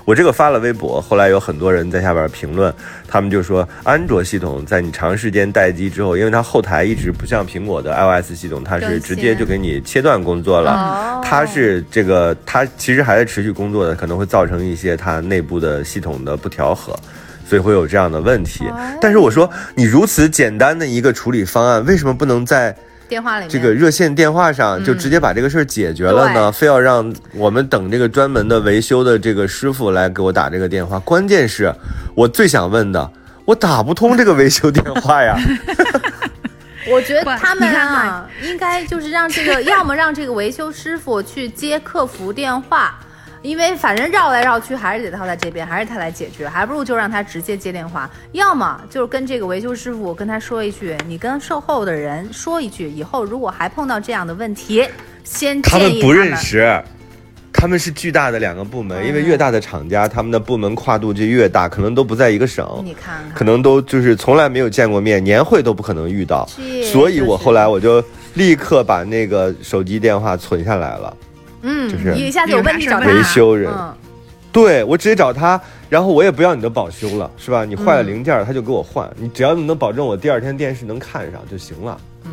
[0.04, 2.70] 我这个发了微博，后来有很多人在下边评论，
[3.08, 10.72] 他们就说安卓系统在你长时间待机之后，因为它后台一直不像苹果的 iOS 系统，它是直接就给你切断工作了。
[10.72, 16.94] 哦它是这个，它其实还在持续工作的，可能会造成一些它内部的系统的不调和，
[17.48, 18.62] 所以会有这样的问题。
[19.00, 22.76] 但是我说，你如此简单的一个处理方案，为什么不能在
[23.08, 26.50] 电话里面这个热线电话上就直接把这个事儿解决了呢？
[26.50, 30.98] 非要让我们等这个专门的维修的这个师傅来给我打这个电话？
[31.00, 31.74] 关键是
[32.14, 33.10] 我最想问的，
[33.44, 35.36] 我打不通这个维修电话呀。
[36.86, 42.98] 我觉得他们啊，应该就是让这个，要么让这个维修师傅去接客服电话，
[43.44, 48.10] 因为反正绕来绕去还是得他在这边，还是他来解决，还不如就让他直接接电话。
[48.32, 54.88] 要么就是跟这个维修师傅跟他说一句，你跟售后的人说一句，以后如果还碰到这样的问题，
[55.24, 56.82] 先他们不认识，
[57.52, 66.48] 他他们是巨大的两个部门，因为越大的厂家，他们的部门跨度就越大，可能都不在一个省，你看看，可能都就是从来没有见过面，年会都不可能遇到，
[66.90, 68.02] 所以我后来我就
[68.32, 71.14] 立刻把那个手机电话存下来了。
[71.64, 73.92] 嗯，就是一下子有问题找他维修人嗯
[74.52, 77.64] 对我直接找他，然后我也不要你的保修了，是吧？
[77.64, 82.00] 你坏了嗯零件儿，他就给我换，你只要你能保证我第二天电视能看上就行了。
[82.24, 82.30] 嗯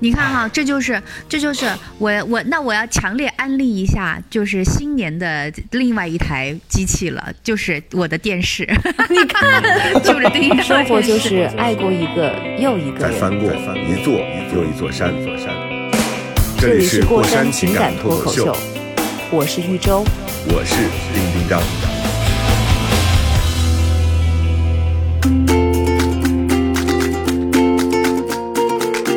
[0.00, 1.66] 你看哈，这就是这就是
[1.98, 8.64] 我我那我要强烈安利一下，就是新年的另外一台机器了，就是我的电视。
[9.10, 9.62] 你看，
[10.02, 13.12] 就是丁一生活就是爱过一个又一个人。
[13.12, 14.14] 再翻过一座
[14.52, 15.33] 又一座山，座山。
[16.64, 18.56] 这这里里是是过山情情感脱口秀，，
[19.30, 20.02] 我是玉州。
[20.46, 20.74] 我是
[21.12, 21.60] 丁丁张。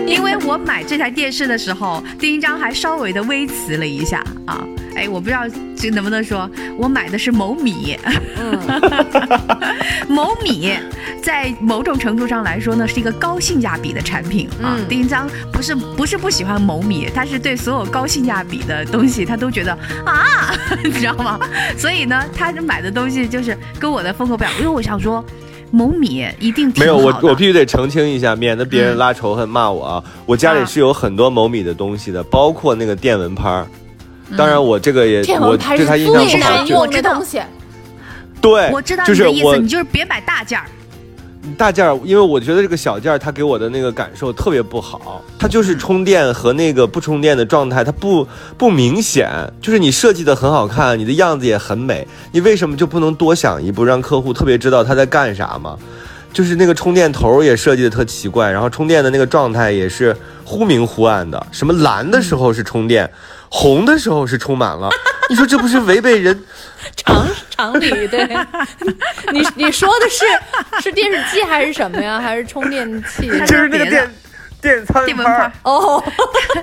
[0.05, 5.41] 因为我买这台电视的时候，丁丁张还稍微的微词了一下啊，哎，我不知道
[5.75, 7.95] 这能不能说，我买的是某米，
[10.09, 10.73] 某米
[11.21, 14.73] 在某种程度上来说呢，是一个高性价比的产品啊。
[14.79, 19.71] 嗯丁一章不是不是不喜欢某米，他是对所有高性价比的东西，他都觉得
[20.03, 20.51] 啊，
[20.83, 21.39] 你知道吗？
[21.77, 25.23] 所以呢，他买的东西就是跟我的风格不一样，因为我想说。
[25.69, 30.03] 某米一定没有，我我必须得澄清一下，免得别人拉仇恨骂我啊！
[30.25, 33.67] 我家里是有很多某米的东西的，包括那个电蚊拍儿。
[34.35, 37.41] 当然，我这个也我对他印象最不好，就我知道的东西，
[38.41, 40.65] 对，我知道就是你的意思，我你就是别买大件儿。
[41.57, 49.29] 大件儿，因为我觉得这个小件儿它给我的那个感受特别不好，它就是嗯充电和那个不充电的状态，它不不明显。
[49.61, 55.77] 就是你设计的很好看，你的样子也很美，你为什么就不能多想一步，让客户特别知道他在干啥吗？
[56.33, 63.09] 就是那个充电头也设计的特奇怪，然后充电的那个状态也是忽明忽暗的，什么蓝的时候是充电，
[63.49, 64.89] 红的时候是充满了，
[65.29, 66.43] 你说这不是违背人？
[66.95, 68.25] 常常理对。
[69.33, 70.25] 你你说的是
[70.81, 72.19] 是电视机还是什么呀？
[72.19, 73.29] 还是充电器？
[73.37, 74.15] 它就是那个电
[74.61, 75.51] 电餐电蚊拍。
[75.63, 76.03] 哦，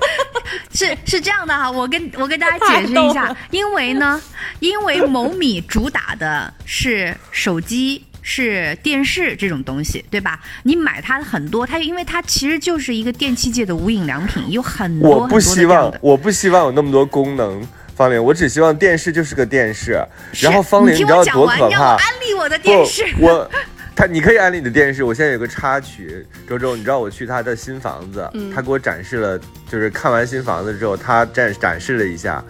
[0.74, 4.20] 是是这样的哈，我跟我跟大家解释一下因为呢，
[4.60, 8.04] 因为某米主打的是手机。
[8.26, 10.40] 是电视这种东西，对吧？
[10.62, 15.94] 你买它的很多，它因为它其实就是一个电器界的无印良品，有很多我不希望。
[16.00, 17.62] 我不希望有那么多功能。
[17.94, 20.04] 方玲，我只希望电视就是个电视。
[20.40, 21.94] 然后方玲，你知道多可怕？
[21.94, 23.04] 安利我的电视。
[23.20, 23.48] 我
[23.94, 25.04] 他你可以安利你的电视。
[25.04, 29.38] 我现在有个插曲，周周，你知道我去他的新房子，嗯他给我展示了，
[29.70, 32.42] 就是看完新房子之后，他展展示了一下，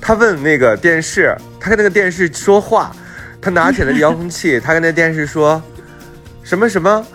[0.00, 2.94] 他问那个电视，他跟那个电视说话，
[3.40, 5.62] 他拿起了遥控器，他跟那电视说
[6.42, 7.06] 什么什么。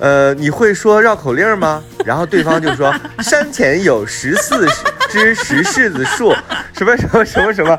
[0.00, 1.82] 呃，你会说绕口令吗？
[2.06, 4.66] 然后对方就说 山前有十四
[5.10, 6.34] 只石柿子树，
[6.72, 7.78] 什么什么什么什么。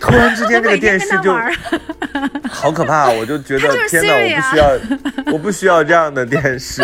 [0.00, 1.32] 突然之间，这个电视就
[2.50, 3.10] 好可怕！
[3.10, 4.78] 我就觉得天哪，我不需要，
[5.32, 6.82] 我不需要这样的电视。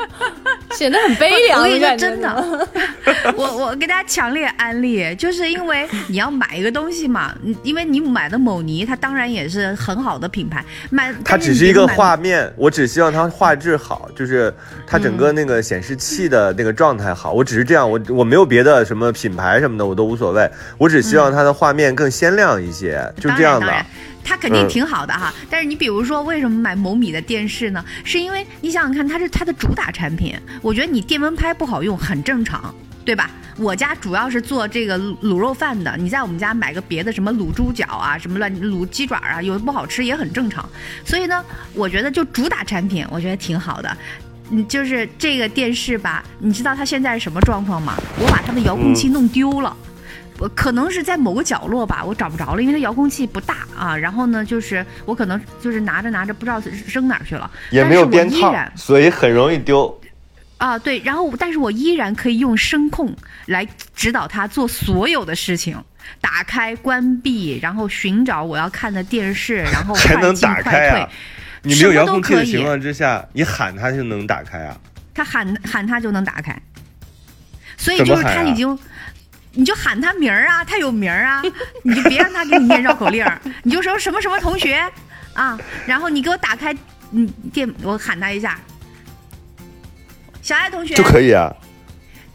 [0.78, 2.68] 显得很悲凉我跟你说感觉真的，
[3.36, 14.52] 我我给大家强烈安利，就是因为你要买一个东西嘛，因为你买的某尼，它当然也是很好的品牌，买它只是一个画面，我只希望它画质好，就是
[14.86, 17.32] 它整个那个显示器的那个状态好。
[17.32, 20.48] 我只是这样，我我没有别的什么品牌什么的，我都无所谓。
[20.78, 23.86] 我只希望它的画面更鲜亮一些，就这样的当然当然。
[24.22, 27.84] 它肯定嗯挺好的哈，但是你比如说，为什么买某米的电视呢？
[28.04, 30.38] 是因为你想想看，它是它的主打产品。
[30.62, 33.30] 我觉得你电蚊拍不好用很正常，对吧？
[33.56, 40.66] 我家主要是做这个卤卤肉饭的，你在我们家买个别的什么卤猪脚啊，什么乱卤鸡爪啊，有的不好吃也很正常。
[41.04, 43.96] 所以呢，我觉得就主打产品，我觉得挺好的。
[44.50, 47.94] 嗯，就是这个电视吧，你知道它现在是什么状况吗？
[48.18, 49.76] 我把它的遥控器弄丢了。
[50.40, 53.96] 我可能是在某个角落吧，我找不着了，因为它遥控器不大啊。
[53.96, 60.00] 然后呢，就是我可能就是拿着拿着不知道扔哪儿去了，也没有边套我依然，所以很容易丢。
[60.56, 63.14] 啊对，然后但是我依然可以用声控
[63.46, 65.82] 来指导他做所有的事情，
[66.20, 71.08] 打开、关闭，然后寻找我要看的电视，然后 还能快进快打开啊退。
[71.62, 74.76] 你没有遥控器的情况之下，你喊它就能打开啊？
[75.12, 76.58] 他喊喊他就能打开，
[77.76, 78.78] 所以就是他已经，
[79.52, 81.42] 你就喊他名儿啊，他有名儿啊，
[81.82, 84.80] 你就别让他给你念绕口令儿， 你就说什么什么同学
[85.34, 86.72] 啊，然后你给我打开
[87.12, 88.58] 嗯电，我喊他一下，
[90.42, 91.52] 小爱同学就可以啊。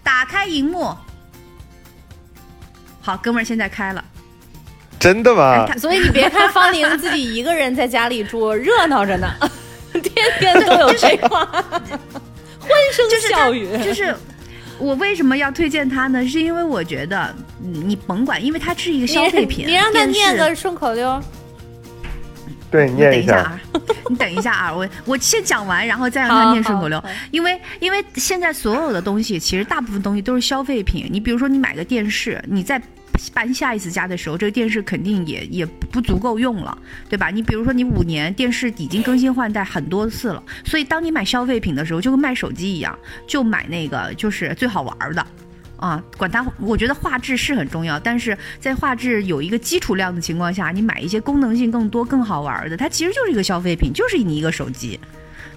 [0.03, 0.95] 打开荧幕。
[3.01, 4.03] 好，哥们儿现在开了，
[4.99, 5.65] 真的吗？
[5.77, 9.31] 所以你别看方玲自己一个人在家里住，热闹着呢，
[9.93, 13.67] 天天都有对话，欢声就是他笑语。
[13.83, 14.15] 就是
[14.77, 16.27] 我为什么要推荐它呢？
[16.27, 17.33] 是因为我觉得
[17.63, 19.65] 嗯你甭管，因为它是一个消费品。
[19.67, 21.21] 你让他念个顺口溜。
[22.71, 23.33] 对，你念一下。
[23.33, 23.59] 等一下啊，
[24.09, 27.01] 你等一下啊，我我先讲完，然后再让他念顺口溜。
[27.31, 31.07] 因为因为现在所有的东西，其实大部分东西都是消费品。
[31.09, 32.81] 你比如说，你买个电视，你在
[33.33, 36.77] 搬下一次家的时候，这个电视肯定也也不足够用了，
[37.09, 37.29] 对吧？
[37.29, 42.97] 你比如说，你五年电视已经更新换代很多次了，所以当你买消费品的时候，就跟卖手机一样，
[43.27, 45.25] 就买那个就是最好玩的。
[45.77, 54.97] 啊，管它，我觉得画质是很重要，但是在画质有一个基础量的情况下，你买一些功能性更多、更好玩的，它其实就是一个消费品，就是你一个手机。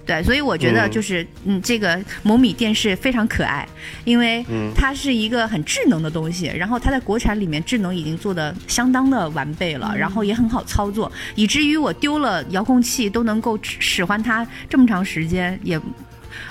[0.09, 3.67] 对，所以我觉得嗯就是，嗯这个某米电视非常可爱，
[4.05, 15.79] 因为嗯它是一个很智能的东西，然后它在国产里面智能已经做的相当的完备了，然后也很好操作，以至于我丢了遥控器都能够使唤它这么长时间，也，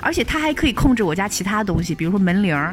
[0.01, 2.73] 而且它还可以控制我家其他东西，比如说门铃儿，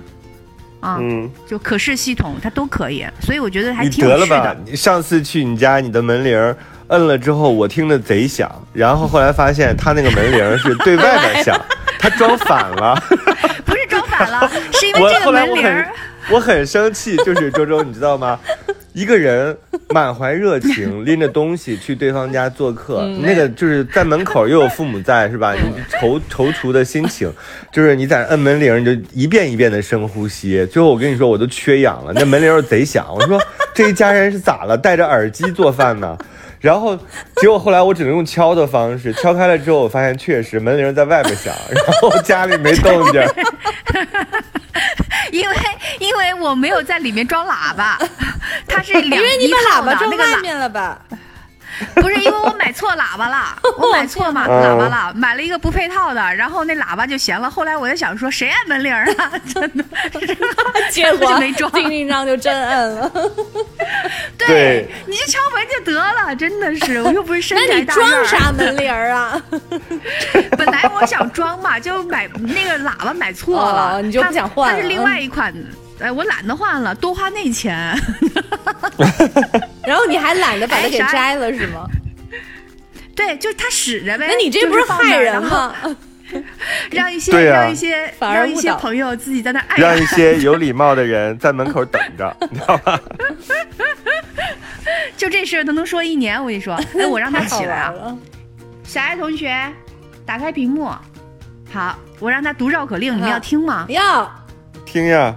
[0.81, 4.71] 啊，嗯，就可视系统它都可以，所以我觉得还挺得了吧有趣的。！
[4.71, 6.55] 你上次去你家，你的门铃儿
[6.87, 11.59] 摁了之后，我听着贼响，然后后来发现他那个门铃是对外边响，
[11.99, 12.95] 他装反了。
[13.65, 15.85] 不是装反了， 是因为这个门铃。
[16.31, 18.39] 我很生气，就是周周，你知道吗？
[18.93, 19.55] 一个人
[19.89, 25.53] 满怀热情，拎着东西去对方家做客，嗯那个就是在门口又有父母在，是吧？
[25.53, 25.59] 你
[25.99, 27.31] 踌踌躇的心情，
[27.71, 30.65] 就是你在摁门铃，你就一遍一遍的深呼吸。
[30.67, 33.05] 最后我跟你说，我都缺氧了，那门铃又贼响。
[33.13, 33.39] 我说
[33.73, 34.77] 这一家人是咋了？
[34.77, 36.17] 戴着耳机做饭呢？
[36.65, 36.97] 然后
[37.35, 43.21] 结果后来我只能用敲的方式， 敲开了之后，我发现确实门铃在外面响， 然后家里没动静。
[45.31, 45.55] 因为
[45.99, 47.99] 因为我没有在里面装喇叭，
[48.67, 50.99] 它是两因为你把一套喇叭装的那个喇，外面了吧？
[51.95, 57.49] 不是因为我买错喇叭了， 我买错嘛哦喇叭了，买了一个不配套的，然后那喇叭就闲了。
[57.49, 59.31] 后来我就想说，谁按门铃儿啊？
[59.53, 59.83] 真的，
[60.91, 63.11] 结果就没装丁丁章就真摁了。
[64.37, 68.41] 对对，你就敲门就得了，真的是，我又不是身材大院儿装？
[68.41, 69.41] 啥门铃啊？
[70.57, 75.53] 本来我想装嘛，就买那个喇叭买错了，哦你就不它想换了它是另外一款，
[75.99, 77.73] 哎，我懒得换了，多花那钱。
[79.85, 81.87] 然后你还懒得把它给摘了是吗？
[83.15, 84.27] 对，就是它使着呗。
[84.29, 85.73] 那你这不是害人吗？
[86.89, 92.99] 让一些、啊让一些反而让一些朋友自己在那爱让一，些有礼貌的人在门口等着， 你知道吗？
[95.15, 96.37] 就这事儿都能说一年。
[96.41, 97.93] 我跟你说，哎，我让他起来啊，
[98.83, 99.55] 小爱同学，
[100.25, 100.91] 打开屏幕。
[101.71, 103.85] 好，我让他读绕口令，你们嗯要听吗？
[103.89, 104.45] 要
[104.83, 105.33] 听呀，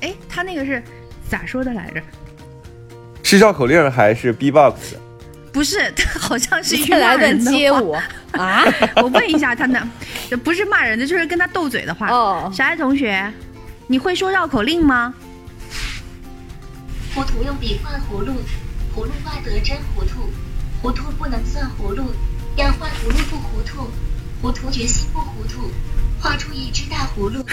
[0.00, 0.82] 哎，他那个是
[1.28, 2.00] 咋说的来着？
[3.22, 4.96] 是绕口令还是 B-box？
[5.52, 7.56] 不是，他好像是一句再来人的话。
[7.56, 7.90] 街舞
[8.32, 8.64] 啊？
[8.96, 9.90] 我问一下他呢，
[10.44, 12.08] 不是骂人的，就是跟他斗嘴的话。
[12.08, 13.32] 哦小爱同学，
[13.86, 15.14] 你会说绕口令吗？
[17.14, 18.34] 糊涂用笔画葫芦，
[18.94, 20.30] 葫芦画得真糊涂，
[20.80, 22.12] 糊涂不能算葫芦，
[22.56, 23.90] 要画葫芦不糊涂，
[24.40, 25.70] 糊涂决心不糊涂，
[26.20, 27.44] 画出一只大葫芦。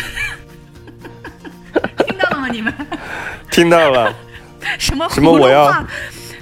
[2.46, 2.50] 听到了吗？
[2.52, 2.74] 你们
[3.52, 4.14] 听到了，
[4.80, 5.86] 什么什么葫芦我要画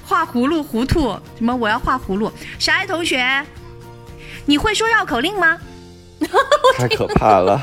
[0.05, 1.11] 画葫芦糊涂？
[1.37, 2.31] 什么我要画葫芦？
[2.59, 3.43] 小爱同学，
[4.45, 5.57] 你会说绕口令吗？
[6.77, 7.61] 太可怕了。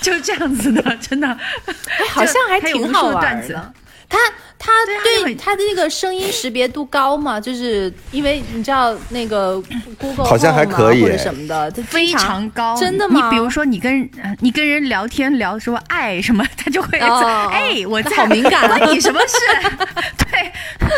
[0.00, 1.26] 就这样子的，真的。
[1.28, 1.74] 哎，
[2.10, 3.72] 好像还挺好玩的段子的。
[4.08, 4.18] 他
[4.58, 9.60] 他对他的那个声音识别度高嘛，就是因为你知道那个
[9.98, 19.36] Google 好像还可以或者什么的，它非常高，真的吗你比如说，你跟呃你跟人聊天聊说爱什么，他就会哎，我在好敏感啊关你什么事？
[20.30, 20.52] 对，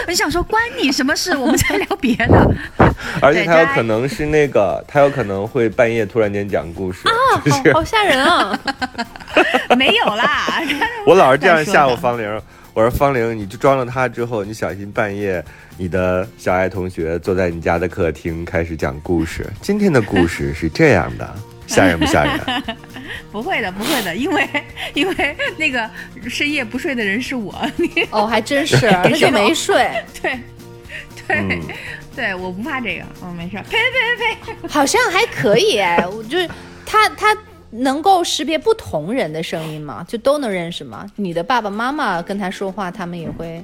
[0.06, 1.36] 我就想说关你什么事？
[1.36, 2.54] 我们在聊别的。
[3.20, 7.00] 而且他有可能是那个，他有可能会半夜突然间讲故事，
[7.44, 8.58] 就是好好吓人啊！
[9.76, 10.62] 没有啦，
[11.06, 12.40] 我老是这样吓再说的唬方玲。
[12.76, 15.42] 我说方玲，你就装了他之后，你小心半夜
[15.78, 19.50] 你的小爱同学坐在你家的客厅开始讲故事。
[19.62, 21.34] 今天的故事是这样的，
[21.66, 22.38] 吓人不吓人？
[23.32, 24.46] 不会的，不会的，因为
[24.92, 25.88] 因为那个
[26.28, 30.38] 深夜不睡的人是我，你 哦，还真是，那就没睡，对
[31.26, 31.62] 对、嗯
[32.14, 36.06] 对，我不怕这个，嗯，没事儿，呸呸呸呸，好像还可以哎。
[36.06, 36.46] 我就是
[36.84, 37.34] 他他
[37.78, 40.04] 能够识别不同人的声音吗？
[40.08, 41.06] 就都能认识吗？
[41.16, 43.62] 你的爸爸妈妈跟他说话，他们也会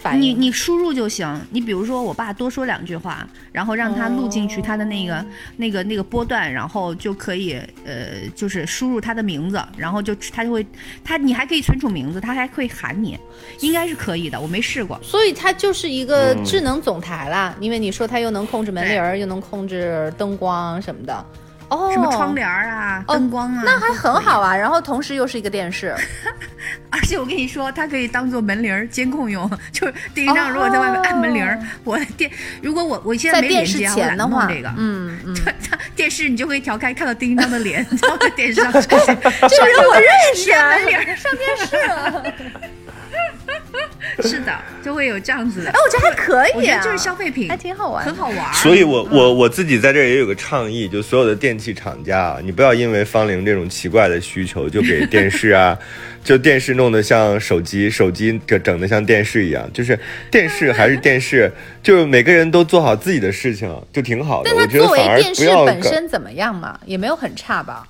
[0.00, 0.40] 反你应。
[0.40, 1.40] 你输入就行。
[1.50, 5.24] 你比如说，我爸多说两句话，然后让他录进去他的那个、
[5.56, 10.66] 那个那个波段，然后就可以呃，就是输入他的名字，然后就他就会
[11.04, 13.18] 他你还可以存储名字，他还会喊你，
[13.60, 14.40] 应该是可以的。
[14.40, 14.98] 我没试过。
[15.02, 21.26] 所以它就是一个嗯智能总台啦，因为你说它又能控制门铃儿，又能控制灯光什么的，
[21.70, 24.40] 哦，什么窗帘儿啊、哦灯光啊，那还很好。
[24.40, 24.56] 啊。
[24.56, 25.94] 然后同时又是一个电视，
[26.90, 32.30] 而且我跟你说，它可以当做门铃儿监控用， 就是电视上如果在外面按门铃儿，我电
[32.62, 34.72] 如果我我现在没连接的话，得弄这个。
[34.76, 37.86] 嗯嗯， 它电视你就可以调开，看到丁一章的脸，
[38.20, 39.16] 在电视上出现，
[39.48, 42.22] 这个人我认识啊，门铃儿上电视啊。
[44.28, 44.52] 是的，
[44.82, 45.74] 就会有这样子的哎，。
[45.84, 48.52] 我觉得还可以啊，我觉得这是消费品，还挺好玩很好玩。
[48.54, 55.78] 所以我我我自己在这儿也有个倡议，就所有的电器厂家啊，你不要因为方玲这种奇怪的需求，就给电视啊，
[56.22, 59.98] 就电视弄得像手机，手机整整得像电视一样，就是
[60.30, 61.50] 电视还是电视，
[61.82, 64.50] 就是每个人都做好自己的事情，就挺好的。
[64.50, 66.78] 但它我觉得作为反而电视不要搞本身怎么样嘛？
[66.84, 67.86] 也没有很差吧？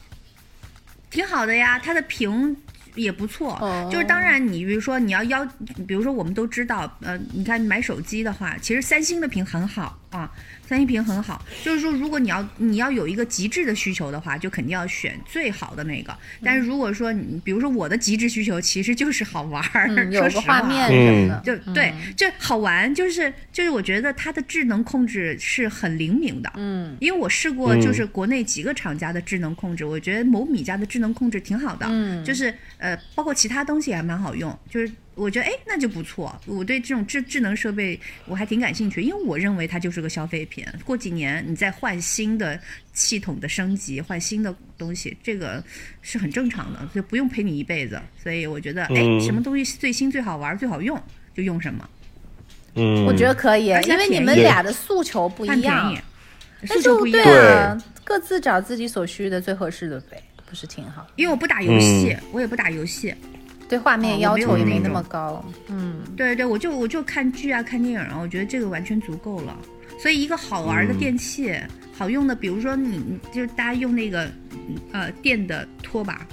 [1.11, 2.57] 挺好的呀，它的屏
[3.03, 3.55] 也不错。
[3.61, 5.45] 哦就是当然，你比如说你要要，
[5.87, 10.31] 比如说我们都知道，呃，你看买手机的话，其实三星的屏很好啊，
[10.71, 11.45] 三星屏很好。
[11.65, 16.17] 就是说，如果你要你要有一个极致的需求的话，就肯定要选最好的那个。
[16.45, 20.61] 但是如果说你，比如说我的极致需求其实就是好玩儿，嗯，有 说实话。
[20.61, 26.97] 个画面什么的，就对，就好玩，就是就是，我觉得它的智能控制是很灵敏的，嗯。
[27.01, 32.25] 因为我试过，就是国内几个厂家的智能控制，我觉得某米家的智能控制挺好的，嗯。
[32.25, 36.35] 就是呃，包括其他东西也蛮好用，就是我觉得哎，那就不错。
[36.47, 40.65] 我对这种智智能设备我还挺感兴趣，因为我认为它就是个消费品。
[40.85, 42.59] 过几年你再换新的
[42.95, 45.63] 系统的升级，换新的东西，这个
[46.01, 48.01] 是很正常的，就不用陪你一辈子。
[48.23, 50.99] 所以我觉得，哎，嗯什么东西最新、最好玩、最好用，
[51.35, 51.91] 就用什么，
[52.77, 55.95] 嗯，我觉得可以因为你们俩的诉求不一样，，
[56.63, 57.25] 那诉求不一样。
[57.25, 61.07] 就对啊，各自找自己所需的最合适的呗，不是挺好？
[61.17, 63.15] 因为我不打游戏，我也不打游戏。
[63.71, 69.57] 对画面哦要求也没那么高，嗯，对对，我就我就看剧啊，看电影啊，我觉得这个完全足够了。
[69.99, 71.55] 所以一个好玩的电器，
[71.97, 76.27] 好用的，比如说你你就是大家用那个嗯呃电的拖把。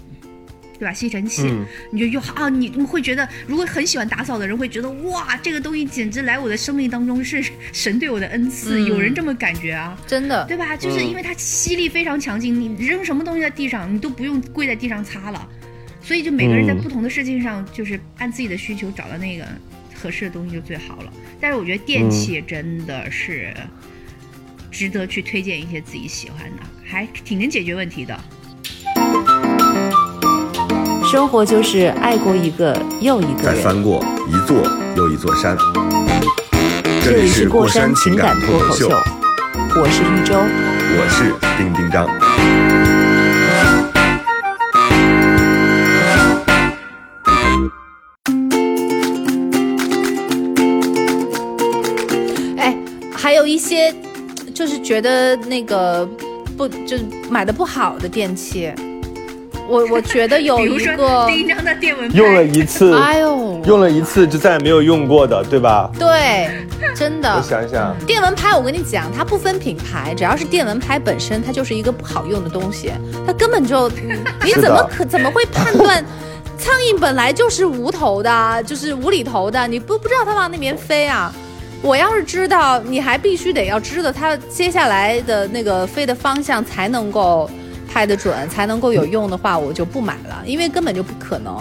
[0.80, 0.94] 对吧？
[0.94, 9.98] 吸尘器，嗯你就用啊，你你会觉得，如果很喜欢打扫的人会觉得，哇，这个东西简直来我的生命当中是神对我的恩赐，嗯有人这么感觉啊？
[10.06, 10.78] 真的，对吧？
[10.78, 15.50] 就是因为它吸力非常强劲，你扔什么东西在地上，你都不用跪在地上擦了。
[16.08, 19.44] 所以就每个人在嗯不同的事情上，就是按自己的需求找到那个
[19.94, 21.12] 合适的东西就最好了。
[21.38, 23.54] 但是我觉得电器真的是
[24.72, 28.18] 值得去推荐一些自己喜欢的，还挺能解决问题的。
[31.12, 33.56] 生活就是爱过一个又一个人。
[33.58, 35.58] 再翻过一座又一座山。
[37.04, 38.90] 这里是过山情感脱口秀，
[39.76, 40.36] 我是一周。
[40.40, 42.77] 我是丁丁张。
[53.28, 53.94] 还有一些
[54.56, 56.08] 就是觉得那个
[56.58, 58.72] 不就是买的不好的电器，
[59.68, 65.92] 我我觉得有 一个，第一张的电蚊拍，用了一次， 哎呦，用了一次就再也没有用过的，对吧？
[66.00, 66.50] 对，
[66.96, 67.44] 真的我的。
[67.44, 72.94] 想想，电蚊拍，我跟你讲，它不分品牌，只要是电蚊拍本身，它就是一个不好用的东西，
[73.26, 73.90] 它根本就，
[74.42, 76.02] 你怎么可怎么会判断？
[76.58, 81.30] 苍蝇本来就是无头的，就是无厘头的，你不不知道它往那边飞啊？
[81.82, 87.50] 我要是知道，你还必须得要知道它接下来的那个飞的方向才能够
[87.88, 91.56] 拍得准，才能够有用的话，我就不买了，因为根本就不可能。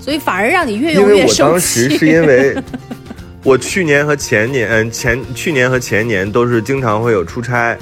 [0.00, 1.98] 所以反而让你越用越生当时气。
[1.98, 2.56] 是因为
[3.44, 7.76] 我去年和前年，嗯，前去年和前年都是经常会有出差。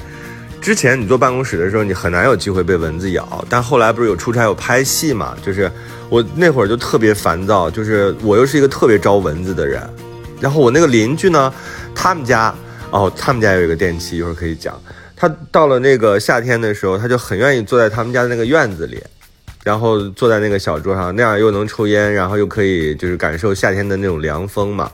[0.61, 5.35] 之前你坐办公室的时候，你很难有机会被蚊子咬，但后来不是有出差有拍戏嘛？
[5.43, 5.71] 就是
[6.09, 9.81] 我那会儿就特别烦躁，就是我又是一个特别招蚊子的人，
[10.41, 11.53] 然后我那个邻居呢，
[11.95, 12.53] 他们家
[12.89, 14.77] 哦，他们家有一个电器，一会儿可以讲。
[15.15, 18.99] 他到了那个夏天的时候，他就很愿意坐在他们家的那个院子里，
[19.63, 24.91] 然后坐在那个小桌上，那样又能抽烟，然后又可以就是感受夏天的那种凉风嘛。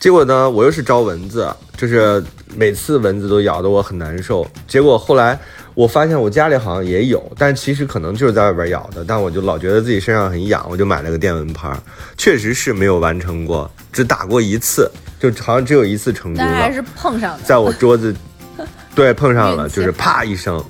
[0.00, 2.22] 结果呢，我又是招蚊子，就是
[2.56, 4.46] 每次蚊子都咬得我很难受。
[4.66, 5.38] 结果后来
[5.78, 11.70] 我发现我家里好像也有，但其实可能就是在外边咬的，但我就老觉得自己身上很痒，我就买了个电蚊拍，
[12.16, 16.50] 确实是没有完成过，只打过一次，就好像只有一次成功了。
[16.52, 17.40] 但还是碰上了。
[17.44, 18.12] 在我桌子，
[18.92, 20.60] 对，碰上了，就是啪一声，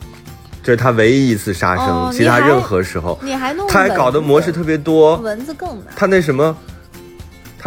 [0.63, 5.95] 这是他唯一一次杀生，哦其他任何时候，你还弄他还搞的模式特别多，蚊子更难。
[5.97, 6.55] 他那什么，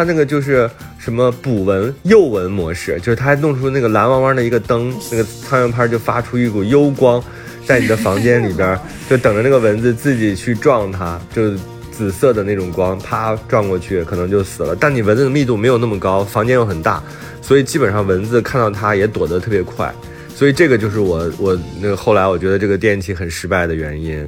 [0.02, 7.24] 它那个就是什么捕蚊诱蚊模式，就是它还弄出那个蓝汪汪的一个灯，那个苍蝇拍就发出一股幽光，
[7.68, 8.76] 在你的房间里边，
[9.08, 11.56] 就等着那个蚊子自己去撞它，就
[11.92, 14.76] 紫色的那种光，啪撞过去，可能就死了。
[14.76, 17.00] 但你蚊子的密度没有那么高，房间又很大，
[17.40, 19.94] 所以基本上蚊子看到它也躲得特别快。
[20.34, 24.28] 所以这个就是我我那个后来我觉得这个电器很失败的原因。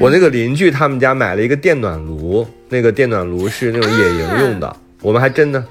[0.00, 5.62] 我那个邻居他们家买了一个电暖炉，那个电暖炉是那种野营用的，我们还真的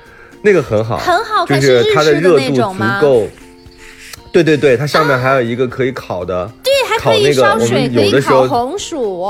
[0.42, 3.28] 那个很好，很好就是它的热度足够。
[4.32, 9.28] 对对对，它上面还有一个可以烤的，对，还可烤以那个我烧水，们可以有的时候烤红薯，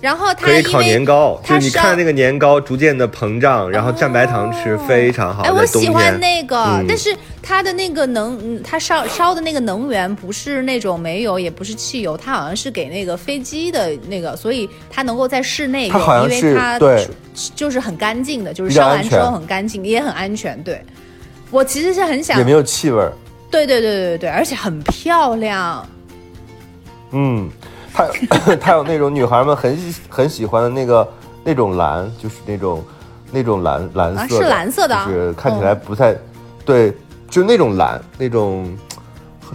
[0.00, 5.42] 然后它可以烤因为年糕，就它烧是你看那个年糕逐渐的膨胀，然后蘸白糖吃非常好。
[5.42, 17.08] 哎，我喜欢，那个，嗯但是它的那个能，嗯它烧烧的那个能源不是那种煤油，也不是汽油，它好像是给那个飞机的那个，所以它能够在室内用，像是因为它对
[17.56, 20.62] 就是很干净的，就是烧完之后很干净，也很安全。
[20.62, 20.80] 对，
[21.50, 23.04] 我其实是很想也没，有气味。
[23.50, 25.84] 对对对对对对，而且很漂亮。
[27.12, 27.48] 嗯，
[27.92, 31.08] 它有它有那种女孩们很喜很喜欢的那个
[31.44, 32.84] 那种蓝，就是那种
[33.32, 36.14] 那种蓝蓝色，啊是蓝色的啊就是看起来不太、
[36.64, 36.92] 对，
[37.28, 38.76] 就那种蓝，那种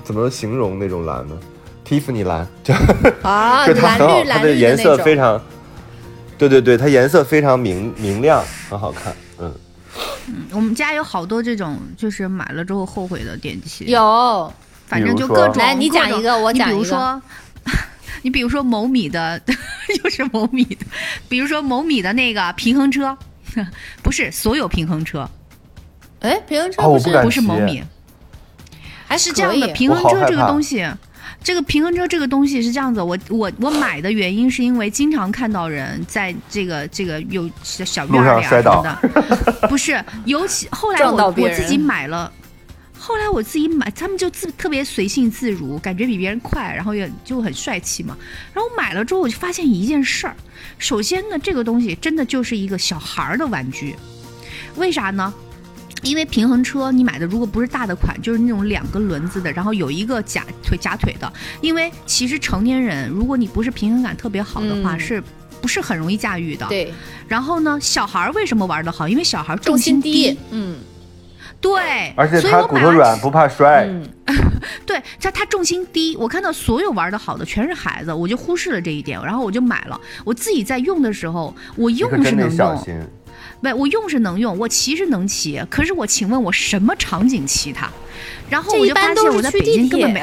[0.04, 1.36] 怎么形容那种蓝呢？
[1.84, 2.74] 蒂芙尼蓝， 就
[3.22, 5.40] 啊，就它蓝很好，它的绿蓝绿颜色非常，
[6.38, 9.14] 对对对，它颜色非常明明亮，很好看。
[9.40, 9.54] 嗯，
[10.28, 13.86] 嗯我们家有好多这种，就是买了之后后悔的电器。
[13.86, 14.52] 有
[14.88, 15.56] 反正就各种。
[15.58, 17.22] 来你讲一个我讲一个比如说，
[18.24, 19.40] 你比如说某米的，
[20.04, 20.86] 又是某米的，
[21.30, 23.16] 比如说某米的那个平衡车，
[24.02, 25.30] 不是所有平衡车，
[26.22, 27.84] 哎，平衡车不是不敢骑某米，
[29.08, 29.68] 还是这样的。
[29.74, 30.84] 平衡车这个东西。
[31.44, 42.32] 这个平衡车这个东西是这样子，我我我买的原因是因为经常看到人在这个这个有小小院儿里啊什么的， 不是，尤其后来我我自己买了。
[43.06, 48.18] 后来我自己买，他们就自特别随性自如，感觉比别人快，然后也就很帅气嘛。
[48.54, 50.34] 然后我买了之后，我就发现一件事儿，
[50.78, 53.94] 首先呢，这个东西真的就是一个小孩儿的玩具，
[54.78, 55.34] 为啥呢？
[56.02, 61.34] 因为平衡车你买的如果不是大的款，就是那种两个轮子的，然后有一个假腿假腿的。
[61.60, 65.22] 因为其实成年人，如果你不是平衡感特别好的话，嗯是
[65.62, 66.66] 不是很容易驾驭的？。
[66.70, 66.94] 对
[67.28, 69.10] 然后呢，小孩儿为什么玩得好？
[69.10, 70.78] 因为小孩儿重心心低，嗯
[71.64, 73.88] 对，而且它骨头软不怕摔。
[73.88, 74.04] 嗯，
[74.86, 79.98] 对，他他重心低，我看到所有玩的好的全是孩子，我就忽视了这一点，然后我就买了。
[80.26, 82.84] 我自己在用的时候，我用是能用。
[83.62, 87.90] 不，我用是能用，我骑是能骑，可是我请问我什么场景骑它？
[88.50, 90.14] 然后我就发现般都是我在北京根本。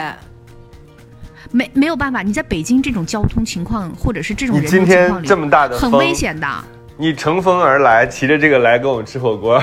[1.53, 6.47] 没没没有办法，你在北京这种交通情况或者是这种你今人情况里，天这么大的风，很危险的。
[6.99, 9.59] 你乘风而来，骑着这个来跟我们吃火锅，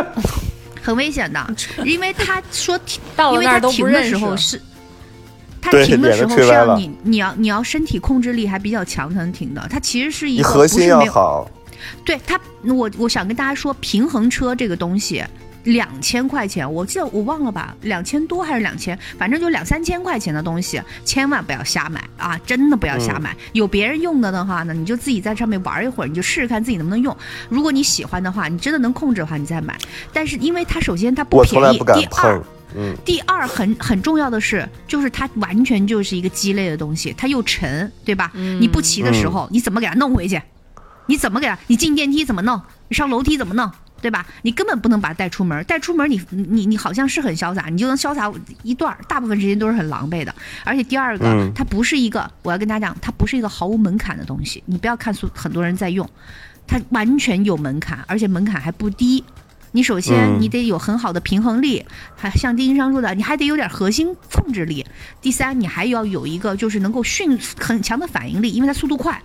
[0.82, 1.54] 很危险的，
[1.86, 4.60] 因为他说停， 到那儿因为他停的时候是，
[5.60, 11.48] 他停的时候是要你你要你要身体控制力还比较强才能停的，它其实是一个核心不是没有要好。
[12.04, 15.24] 对他，我我想跟大家说，平衡车这个东西。
[15.64, 22.38] 两千块钱，我记得我忘了吧，两千多还是两千，反正就两三千块钱的东西，千万不要瞎买啊！
[22.46, 23.36] 真的不要瞎嗯买。
[23.52, 27.16] 有别人用的的话呢，你就自己在上面玩一会儿，你就试试看自己能不能用。
[27.48, 29.78] 如果你喜欢的话，你真的能控制的话，你再买。
[30.12, 32.42] 但是因为它首先它不便宜，第二。
[32.74, 38.32] 嗯，第二很很重要的是，就是它完全就是一个鸡肋的东西，它又沉，对吧？
[38.34, 40.40] 你不骑的时候，你怎么给它弄回去？
[41.04, 41.58] 你怎么给它？
[41.66, 42.58] 你进电梯怎么弄？
[42.88, 43.70] 你上楼梯怎么弄？
[44.02, 44.26] 对吧？
[44.42, 48.30] 你根本不能把它带出门，带出门你你你好像是很潇洒，你就能潇洒
[48.62, 50.34] 一段儿，大部分时间都是很狼狈的。
[50.64, 54.62] 而且第二个，嗯它不是一个，我要跟大家讲，它不是一个毫无门槛的东西。
[54.66, 56.06] 你不要看所很多人在用，
[56.66, 59.24] 它完全有门槛，而且门槛还不低。
[59.74, 61.82] 你首先嗯你得有很好的平衡力，
[62.14, 64.84] 还像丁一商说的，你还得有点核心控制力。
[65.20, 69.22] 第三，你还要有一个就是能够迅很强的反应力，因为它速度快。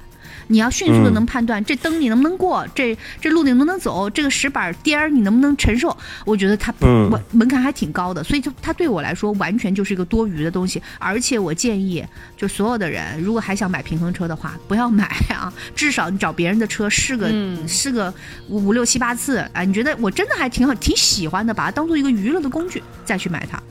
[0.47, 5.95] 你要迅速的嗯能判断这灯你能不能过，这这路你能不能走，这个石板颠儿你能不能承受？
[6.25, 10.81] 我觉得它嗯门门槛还挺高的，所以就它对我来说完全就是一个多余的东西。
[10.99, 12.03] 而且我建议，
[12.35, 18.13] 就所有的人如果还想买平衡车的话，不要买啊， 至少你找别人的车试个、嗯试个
[18.47, 23.61] 五五六七八次啊，你觉得我真的还挺好，挺喜欢的，把它当做一个娱乐的工具再去买它。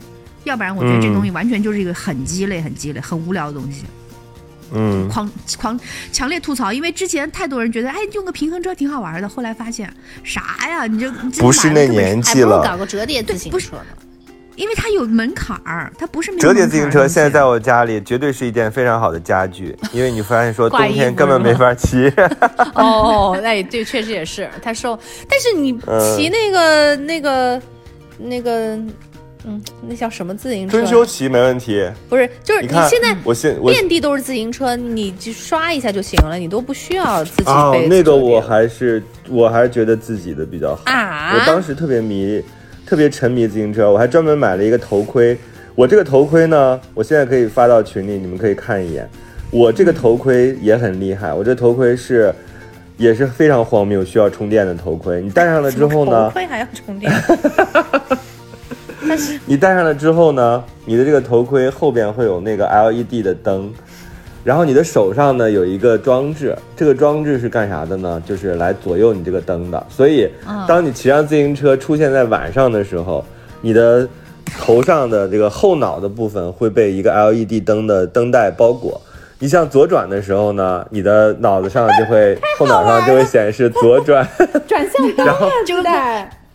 [0.43, 3.83] 要不然，我觉得这嗯东西完全就是一个很鸡肋、很鸡肋、很无聊的东西。
[4.73, 5.79] 嗯，狂狂
[6.11, 9.91] 强烈吐槽，因为之前太多人觉得，哎，用个平衡车挺好玩的，后来发现
[10.23, 10.85] 啥呀？
[10.87, 12.63] 你就不是那年还不如纪了。
[12.63, 13.77] 搞个折叠自行车。
[14.55, 22.11] 因为它有门槛儿，它不是没有折叠自行车现在在我家里绝对是一件非常好的家具，因为你发现说 冬天根本没法骑。
[22.73, 24.97] 哦，那也对，确实也是，它受，
[25.29, 27.61] 但是你嗯骑那个、那个
[28.17, 28.79] 那个，
[29.45, 30.71] 嗯，那叫什么自行车？
[30.71, 40.81] 春秋骑没问题，不是，就是你现在我现我遍地都是自行车，你就刷一下就行了，你都不需要自己哦背。，那个我还是我还是觉得自己的比较好。
[40.85, 42.41] 啊，我当时特别迷，
[42.85, 45.37] 特别沉迷自行车，我还专门买了一个头盔。
[45.75, 49.07] 我这个头盔呢，我现在可以发到群里，你们可以看一眼。
[49.51, 52.33] 我这个头盔也很厉害，我这头盔是
[52.97, 55.21] 也是非常荒谬，需要充电的头盔。
[55.21, 57.11] 你戴上了之后呢头，盔还要充电，
[59.45, 63.71] 你戴上了之后呢，你的这个头盔后边会有那个 LED 的灯，
[64.43, 68.21] 然后你的手上呢有一个装置，这个装置是干啥的呢？
[68.25, 69.85] 就是来左右你这个灯的。
[69.89, 70.29] 所以，
[70.67, 73.23] 当你骑上自行车出现在晚上的时候，
[73.61, 74.07] 你的
[74.59, 78.99] 头上的这个后脑的部分会被一个 LED 灯的灯带包裹。
[79.39, 84.27] 你向左转的时候呢，你的脑子上就会 后脑上就会显示左转，
[84.67, 85.93] 转向灯 然后就跟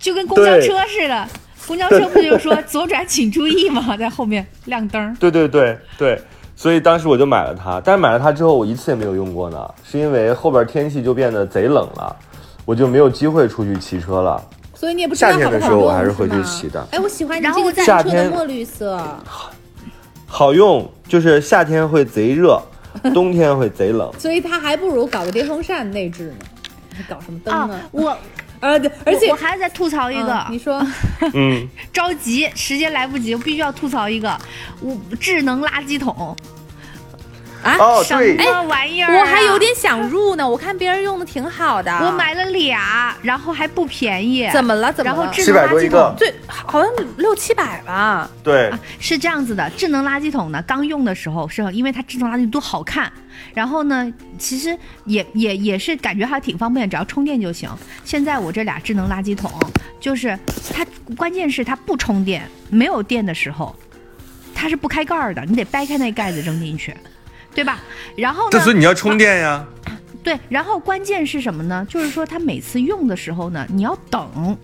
[0.01, 1.25] 就跟公交车似的，
[1.67, 3.97] 公交车不就说左转请注意吗？
[3.97, 5.15] 在后面亮灯。
[5.21, 6.21] 对对对对，
[6.57, 12.17] 所以当时我就买了它，但是买了它之后，我一次也没有用过呢，是因为后边天气就变得贼冷了，
[12.65, 14.43] 我就没有机会出去骑车了。
[14.75, 19.01] 所以你也不知道夏天的时候我还是会去骑的哎，我喜欢你这个然后在自行车的墨绿色，
[20.27, 22.61] 好用，就是夏天会贼热，
[23.15, 24.11] 冬天会贼冷。
[24.19, 26.35] 所以它还不如搞个电风扇内置呢。
[26.95, 28.15] 还搞什么灯啊呢？，我
[28.63, 30.81] 啊，对，而且我还在吐槽一个，嗯你说
[31.35, 34.39] 嗯，着急，时间来不及，我必须要吐槽一个，
[34.81, 36.35] 我智能垃圾桶
[37.63, 39.59] 啊，哦，什，么玩意儿、啊我还有。
[39.63, 41.93] 点想入呢，我看别人用的挺好的。
[42.05, 44.49] 我买了俩，然后还不便宜。
[44.53, 44.93] 怎么了？
[44.93, 45.17] 怎么了？
[45.17, 48.29] 然后智能700垃圾多一个桶最好像六七百吧。
[48.43, 53.13] 对，啊是这样子的，智能垃圾桶呢，刚用的时候是因为它智能垃圾桶多好看，
[53.55, 57.71] 然后呢，其实也也也是感觉还挺方便，只要充电就行。
[58.05, 59.49] 现在我这俩智能垃圾桶，
[60.01, 60.37] 就是
[60.75, 60.85] 它
[61.17, 63.77] 关键是它不充电，没有电的时候，
[64.53, 66.93] 它是不开盖儿的，你得掰开那盖子扔进去，
[67.55, 67.81] 对吧？
[68.17, 69.65] 然后呢，以你要充电呀。
[70.23, 71.85] 对，然后关键是什么呢？
[71.89, 74.57] 就是说它每次用的时候呢，你要等，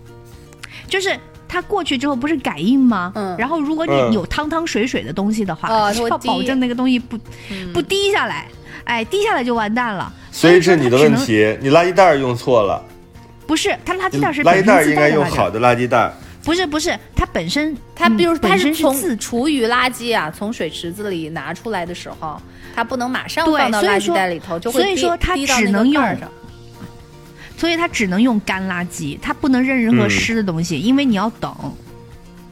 [0.87, 1.17] 就是
[1.49, 3.11] 它过去之后不是感应吗？
[3.15, 7.19] 嗯然后如果你嗯有汤汤水水的东西的话，要哦它会保证那个东西不、
[7.73, 8.47] 不滴下来，
[8.85, 10.11] 哎，滴下来就完蛋了。
[10.31, 10.97] 所以说是你的。
[10.97, 12.81] 问题，你垃圾袋用错了，
[13.45, 16.13] 不是，它垃圾袋是垃圾袋应该用带的垃圾好的垃圾袋。
[16.41, 22.41] 不是不是，它本身它比如它是从身是自厨余垃圾啊，从水池子里拿出来的时候，
[22.75, 26.29] 它不能马上放到垃圾袋里头，就会滴所以说它滴到那个只能用盖上
[27.57, 31.53] 所以它只能用干垃圾，它不能扔任何嗯湿的东西，因为你要等。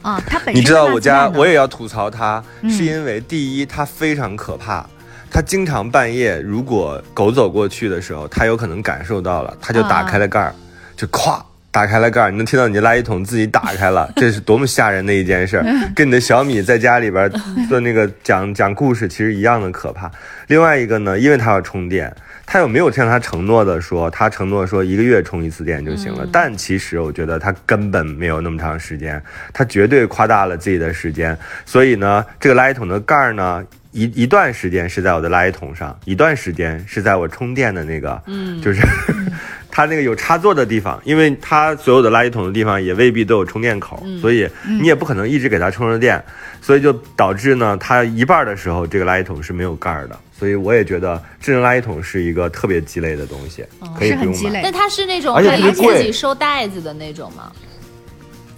[0.02, 4.86] 啊，它本身你知道我家我也要吐槽它，嗯是因为第一它非常可怕，
[5.30, 10.54] 它经常半夜如果狗走过去的时候，它有可能感受到了，它就打开了盖儿，
[10.96, 11.42] 就咵。
[11.70, 15.64] 打开了盖儿，你能听到你的垃圾桶自己打开了， 这是多么吓人的一件事儿，
[15.94, 17.30] 跟你的小米在家里边
[17.68, 20.10] 做那个讲讲故事其实一样的可怕。
[20.46, 22.12] 另外一个呢，因为它要充电，
[22.46, 26.26] 他有没有像他承诺的说，他承诺说一个月充一次电就行了？
[26.32, 31.36] 但其实我觉得他根本没有那么长时间，他绝对夸大了自己的时间。
[31.66, 33.62] 所以呢，这个垃圾桶的盖儿呢，
[33.98, 38.80] 一一段时间是在我的垃圾桶上，一段时间是在我充电的那个，嗯，就是
[39.70, 44.48] 它那个有插座的地方，因为它所有的垃圾桶的地方也未必都有充电口，所以
[44.80, 46.22] 你也不可能一直给它充着电，
[46.62, 50.16] 所以就导致呢，它一半的时候这个垃圾桶是没有盖儿的。
[50.38, 53.64] 所以我也觉得智能垃圾桶是一个特别鸡肋的东西，
[53.98, 54.38] 可以不用买。
[54.38, 54.72] 是很鸡肋但。
[54.72, 57.50] 它是那种而且可以自己收袋子的那种吗？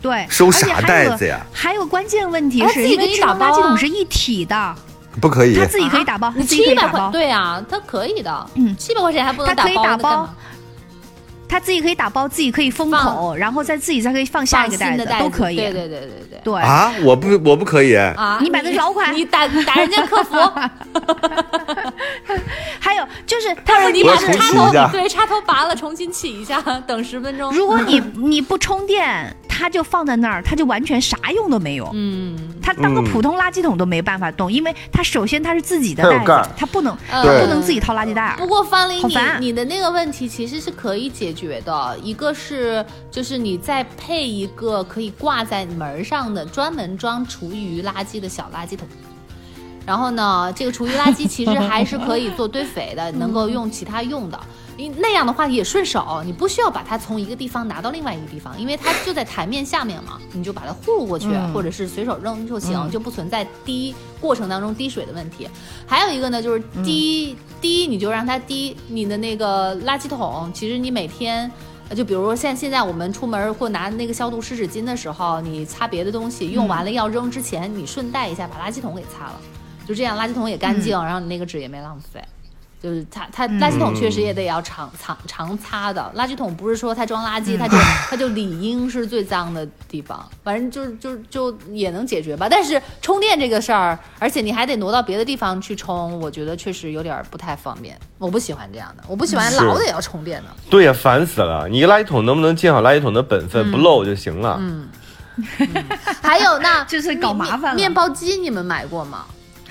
[0.03, 4.74] 对，收啥袋子呀还有关键问题是，它自己给你因为智能打包啊垃圾桶是一体的，
[5.21, 5.57] 不可以。
[5.57, 8.77] 他自己可以打包，它你自己可七百块，以打包，对啊，他可以的，嗯。
[8.77, 10.35] 七百块钱还不能他可以，打包那干嘛？
[11.49, 15.57] 它自己可以打包，自己可以封口，然后再自己再可以放下一个袋子都可以。
[15.57, 16.41] 对对对对对。
[16.45, 16.61] 对。
[16.61, 17.93] 啊，我不我不可以。
[17.97, 19.13] 啊，你买的是老款。
[19.13, 20.37] 你打你打人家客服，
[22.79, 27.53] 还有就是他说你把插头对插头拔了，重新起一下，等十分钟。
[27.53, 31.91] 如果你你不充电，它就放在那儿，它就完全啥用都没有。
[31.93, 38.35] 嗯，它当个嗯普通垃圾桶都没办法动，因为它首先它是自己的袋子，它不能呃对不能自己掏垃圾袋。
[38.39, 41.99] 不过方林，你你的那个问题其实是可以解决的。
[42.03, 48.89] 一个是就是你再配一个可以挂在门儿上的专门装厨余垃圾的小垃圾桶。
[49.85, 54.41] 然后呢，这个厨余垃圾其实还是可以做堆肥的， 能够用其他用的。
[54.81, 65.49] 因那样的话也顺手，你不需要把它从一个地方拿到另外一个地方，因为它就在台面下面嘛，你就把它糊过去，嗯或者是随手扔就行，就不存在滴过程当中滴水的问题。
[65.87, 70.51] 还有一个呢，就是滴、滴，你就让它滴你的那个垃圾桶。
[70.55, 71.51] 其实你每天，
[71.89, 79.41] 呃就比如说现现在我们出门或拿那个消毒湿纸巾的时候，你擦别的东西用完了要扔之前，你顺带一下把垃圾桶给擦了，
[79.87, 82.22] 就这样垃圾桶也干净，然后你那个纸也没浪费。
[82.83, 87.76] 就是它它垃圾桶确实也得要常常常擦的，垃圾桶不是说它装嗯垃圾，它就
[88.09, 92.49] 它就理应是最脏的地方，反正就就就也能解决吧。
[92.51, 100.49] 但是充电这个事儿，而且你还得挪到别的地方去充，我觉得确实有点儿不太方便，我不喜欢这样的，我不喜欢是老得要充电的。
[100.70, 101.68] 对呀，烦死了！
[101.68, 104.57] 你一个垃圾桶能不能尽好垃圾桶的本分，不漏就行了。
[104.59, 104.89] 嗯
[106.20, 109.24] 还有那 就是搞麻烦面包机你们买过吗？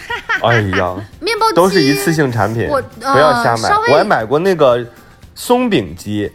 [0.41, 4.83] 哎呀，面包机都是一次性产品，我不要瞎买我还买过那个
[5.35, 6.31] 松饼机，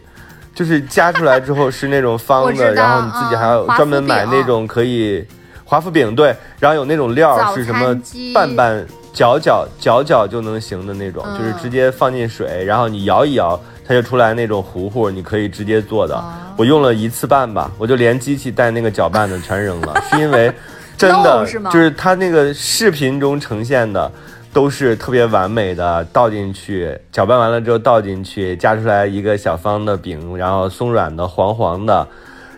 [0.53, 5.25] 就是夹出来之后是那种方的，然后你自己还要专门买那种可以
[5.63, 7.95] 华夫饼，对，然后有那种料是什么
[8.33, 13.59] 拌拌搅搅搅搅就能行的那种，嗯就是直接放进水，然后你摇一摇。
[13.87, 16.15] 它就出来那种糊糊，你可以直接做的。
[16.15, 20.51] 哦我用了一次半吧，我就连机器带那个搅拌的全扔了，是因为
[20.97, 21.71] 真的漏是吗？
[21.71, 24.11] 就是他那个视频中呈现的
[24.53, 32.07] 都是特别完美的，倒进去搅拌完了之后倒进去，夹出来一个小方的饼，然后松软的黄黄的，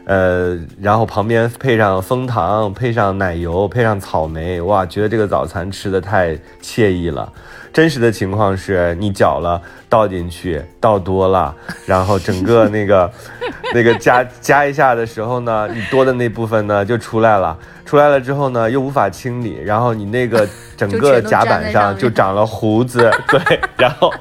[0.07, 7.29] 呃，然后旁边配上枫糖，配上奶油，配上草莓，哇，觉得这个早餐吃的太惬意了。
[7.73, 11.53] 真实的情况是你搅了倒进去，倒多了，
[11.85, 13.11] 然后整个那个
[13.75, 20.47] 那个加加一下的时候呢，你多的那部分呢就出来了，出来了之后呢又无法清理，然后你那个
[20.77, 24.13] 整个甲板上就长了胡子， 对，然后。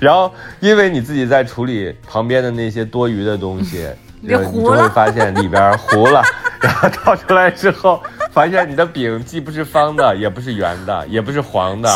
[0.00, 3.86] 然后，因为你自己在处理旁边的那些多余的东西，
[4.24, 6.22] 你就会发现里边糊了，
[6.60, 8.02] 然后倒出来之后，
[8.32, 11.90] 发现你的饼既不是方的，也不是圆的，也不是黄的。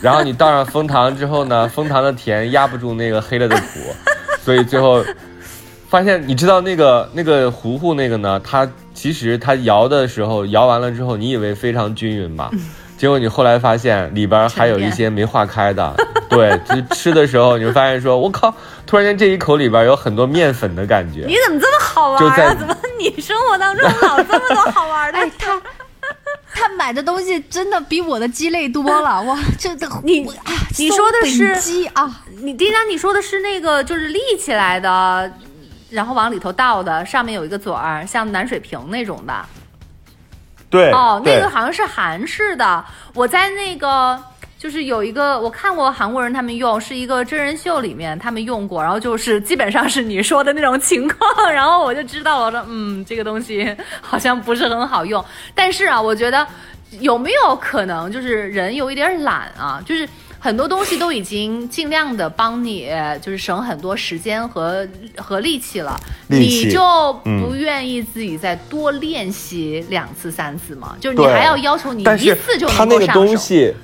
[0.00, 3.94] 然后你倒上蜂糖之后呢，蜂糖的甜压不住那个黑了的苦，
[4.42, 5.02] 所以最后
[5.88, 12.50] 发现，你知道那个那个糊糊那个呢，它其实它摇的时候摇完了之后，你以为非常均匀嘛，
[12.96, 15.94] 结果你后来发现里边还有一些没化开的，
[16.30, 18.54] 对，就吃的时候你会发现说，我靠，
[18.86, 21.36] 突然间这一口里边有很多面粉的感觉你。
[21.46, 22.54] 怎么这么好玩啊？
[22.54, 25.18] 怎么你生活当中老这么多好玩的？
[25.20, 25.60] 哎，他
[26.54, 32.22] 他买的东西真的比我的鸡肋多了， 哇，这的你啊你说的是鸡啊？
[32.40, 35.30] 你丁当，你说的是那个就是立起来的，
[35.90, 39.34] 然后往里头倒的，上面有一个嘴儿，像暖水瓶那种的。
[40.68, 42.84] 对，哦，那个好像是韩式的。
[43.14, 44.20] 我在那个
[44.58, 55.24] 就是有一个我看过韩国人他们用，是一个真人秀里面他们用过，然后就是基本上是你说的那种情况， 然后我就知道了，我说嗯，这个东西好像不是很好用。
[55.54, 56.46] 但是啊，我觉得
[57.00, 60.08] 有没有可能就是人有一点懒啊，就是。
[60.38, 62.88] 很多东西都已经尽量的帮你，
[63.20, 66.82] 就是省很多时间和和力气了，你就
[67.24, 70.96] 嗯不愿意自己再多练习两次三次吗？
[71.00, 73.24] 就是你还要要求你一次就能够上手。
[73.24, 73.74] 东西，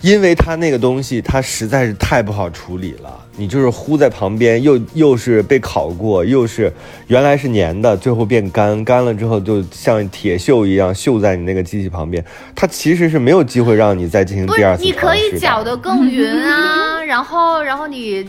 [0.00, 6.72] 因为他那个东西它实在是太不好处理了，你就是糊在旁边，又又是被烤过，又是
[7.06, 12.22] 原来是粘的，最后变干，干了之后就像铁锈一样锈在你那个机器旁边，
[12.56, 18.28] 它其实是没有机会让你再进行第二，次是你可以搅得更匀啊， 然后然后你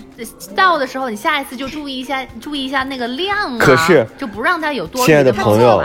[0.56, 5.84] 倒的时候，你下一次就注意一下，注意一下那个量啊，可是就不让它有多余亲爱的冒朋友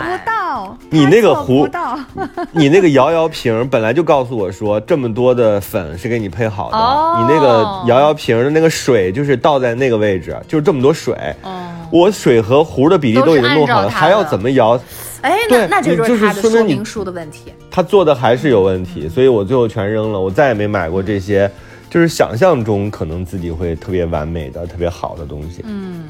[0.91, 1.67] 你那个糊，
[2.53, 7.17] 你那个摇摇瓶本来就告诉我说这么多的粉是给你配好的，哦。
[7.17, 11.15] 你那个摇摇瓶的那个水就是倒在那个位置，就是这么多水。
[11.41, 14.77] 哦我水和壶的比例都已经弄好了，还要怎么摇？
[15.21, 17.53] 哎，那对那就是是它的说明书的问题。
[17.69, 21.49] 他做的还是有问题，所以我最后全扔了，我再也没买过这些，
[21.89, 25.63] 就是想象中可能自己会特别完美的、特别好的东西。
[25.63, 26.05] 嗯，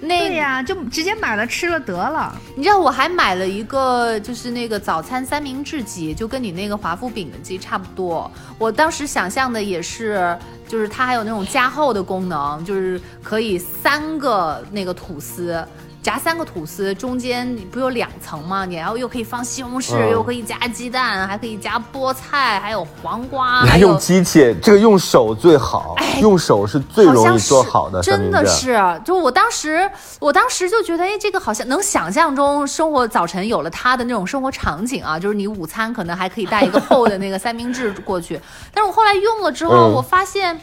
[0.00, 2.34] 那对呀，就直接买了吃了得了。
[2.56, 8.30] 你知道我还买了一个，就是那个早餐三明治机，就跟你那个华夫饼的机差不多。
[8.58, 10.36] 我当时想象的也是，
[10.66, 15.62] 就是它还有那种加厚的功能，就是可以三个那个吐司。
[16.02, 18.64] 夹三个吐司，中间你不有两层吗？
[18.64, 28.00] 你然后又可以放西红柿，嗯又可以加鸡蛋，还可以加菠菜，还有黄瓜，你还有机器，这个用手最好，用手是最容易做好的。
[28.00, 38.40] 真的是，就我当时，我当时就觉得，哎，这个好像能想象中生活早晨有了它的那种生活场景啊，就是你午餐可能还可以带一个厚的那个三明治过去。
[38.72, 40.58] 但是我后来用了之后，嗯我发现，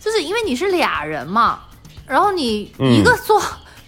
[0.00, 1.60] 就是因为你是俩人嘛，
[2.08, 3.40] 然后你嗯一个做。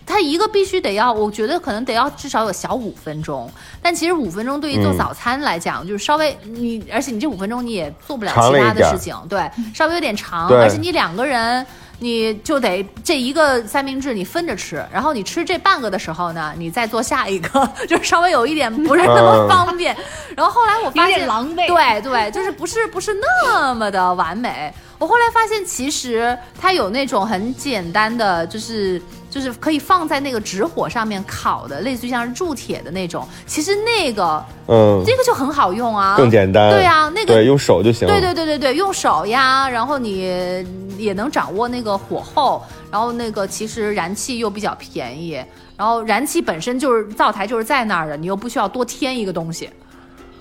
[0.07, 3.51] 它一个必须得要，我觉得可能得要至少有小五分钟，
[3.83, 11.67] 但其实五分钟对于做嗯早餐来讲，就是稍微你，而且你这五分钟你也做不了其他的事情，对，稍微有点长，而且你两个人
[11.99, 19.97] 你就得这一个三明治你分着吃，然后你吃这半个的时候呢，你再做下一个，就是稍微有一点不是那么方便。
[20.37, 24.73] 然后后来我发现狼狈对对，就是不是不是那么的完美。
[24.99, 29.01] 我后来发现，其实它有那种很简单的，就是
[29.37, 33.28] 就是可以放在那个纸火上面烤的，类似于像是铸铁的那种。
[33.47, 36.70] 其实那个嗯，这个就很好用啊，更简单。
[36.70, 38.09] 对啊，那个对用手就行。
[38.09, 40.64] 对对对对对，用手呀，然后你
[40.97, 45.39] 也能掌握那个火候，然后那个其实燃气又比较便宜，
[45.76, 49.68] 然后燃气本身就是灶台就是在那儿的，你又不需要多添一个东西，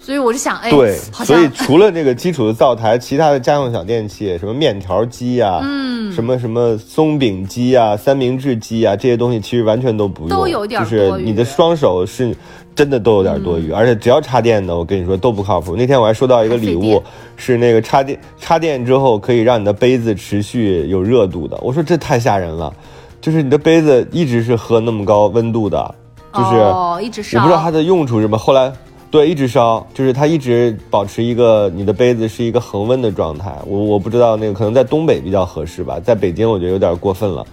[0.05, 0.95] 所以我就想，哎，对，
[1.25, 12.37] 所以除了这个基础的灶台，其他的家用小电器，什么面条机啊，嗯，什么什么松饼机啊、三明治机啊，这些东西其实完全都不用，都有点就是你的双手是
[12.75, 15.75] 真的都有点多余，而且只要插电的，我跟你说都不靠谱。
[15.75, 17.01] 那天我还收到一个礼物
[17.35, 22.71] 是那个插电插电之后可以让你的杯子持续有热度的，我说这太吓人了，
[23.19, 25.95] 就是你的杯子一直是喝那么高温度的，
[26.31, 26.57] 就是。
[26.57, 28.37] 哦，一直烧，我不知道它的用处是什么。
[28.37, 28.71] 后来，
[29.11, 33.55] 对，一直烧，就是它一直保持一个你的杯子是一个恒温的状态。
[33.65, 37.45] 我我不知道那个可能在东北比较合适吧，在北京我觉得有点过分了。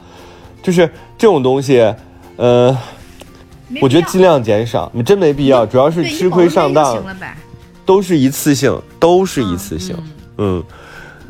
[0.63, 1.95] 就是这种东西，
[2.37, 2.77] 呃，
[3.81, 5.65] 我觉得尽量减少，你真没必要。
[5.65, 7.03] 主要是吃亏上当。
[7.85, 9.97] 都是一次性，都是一次性。
[10.39, 10.63] 嗯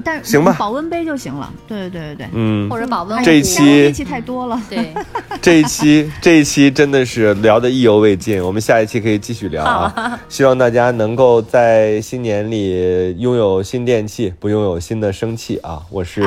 [0.04, 1.52] 但是行吧保温杯就行了。
[1.66, 2.26] 对对对对。
[2.34, 4.60] 嗯或者保温这一期电器太多了。
[4.68, 4.92] 对，
[5.40, 10.18] 这一期这一期真的是聊的意犹未尽，我们下一期可以继续聊啊！
[10.28, 15.80] 希望大家能够在新年里拥有新电器，不拥有新的生气啊！
[15.90, 16.22] 我是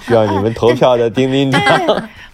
[0.00, 1.50] 需要你们投票的丁丁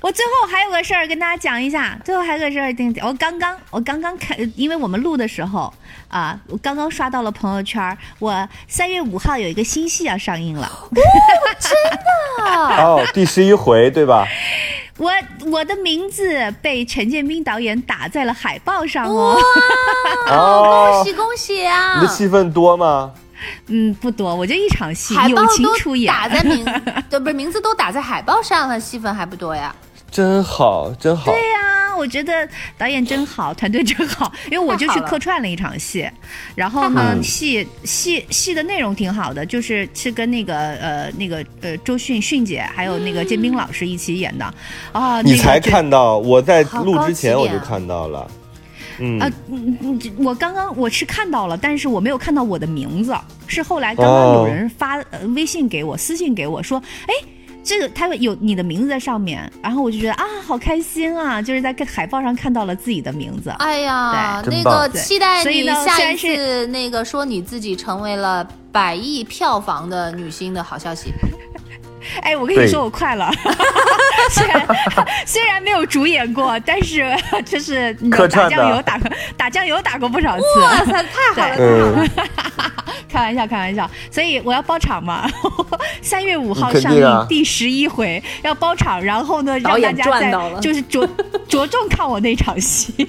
[0.06, 5.74] 我最后还有个事儿跟大家讲一下，最后还有个事儿跟我刚刚我刚刚看，因为我们录的时候
[6.06, 10.70] 啊，我刚刚刷到了朋友圈，我三月五号有一个新戏要上映了，
[12.38, 14.24] 哦，第十一回对吧？
[14.96, 15.10] 我
[15.50, 19.36] 我的名字被陈建斌导演打在了海报上哦，
[20.30, 21.96] 哦恭，喜恭喜啊！
[21.96, 23.10] 你的戏份多吗？
[23.66, 26.64] 嗯，不多，我就一场戏，海报友情都出演，打在名，
[27.10, 29.74] 对，不是名字都打在海报上了，戏份还不多呀？
[30.10, 31.30] 真好，真好。
[31.30, 32.48] 对呀、我觉得
[32.78, 36.08] 导演真好，团队真好， 因为我就去客串了一场戏，
[36.54, 44.54] 然后呢，戏戏戏的内容挺好的，就是是跟那个呃那个呃周迅迅姐还有那个建斌老师一起演的。
[44.92, 48.30] 啊，你才那个就看到，我在录之前我就看到了。
[48.98, 49.18] 嗯。
[49.18, 53.14] 啊，嗯嗯，这我刚刚我是看到了，但是我没有看到我的名字，
[53.46, 54.34] 是后来刚刚哦。
[54.38, 57.12] 有人发、呃微信给我，私信给我说，哎。
[57.66, 61.42] 这个他有你的名字在上面，然后我就觉得啊，好开心啊！
[61.42, 63.50] 就是在海报上看到了自己的名字。
[63.58, 71.12] 哎呀，那个期待所以呢你下一次那个说你自己成为了百亿票房的女星的好消息。
[72.22, 73.30] 哎，我跟你说，我快了。
[74.30, 74.66] 虽然
[75.24, 77.04] 虽然没有主演过，但是
[77.44, 80.44] 就是 你打酱油打过打酱油打过不少次。
[80.60, 82.08] 哇塞，太好了， 嗯，
[83.08, 83.88] 开玩笑，开玩笑。
[84.10, 85.28] 所以我要包场嘛，
[86.02, 91.08] 三月五号上映第十一回要包场，然后呢让大家在赚到了就是着
[91.48, 93.08] 着重看我那场戏。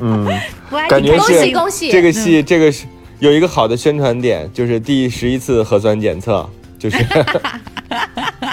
[0.00, 0.26] 嗯，
[0.70, 1.90] 我还感觉恭挺开心喜恭喜！
[1.90, 2.84] 这个戏，这个是
[3.18, 6.98] 有一个好的宣传点，就是第十一次核酸检测，就是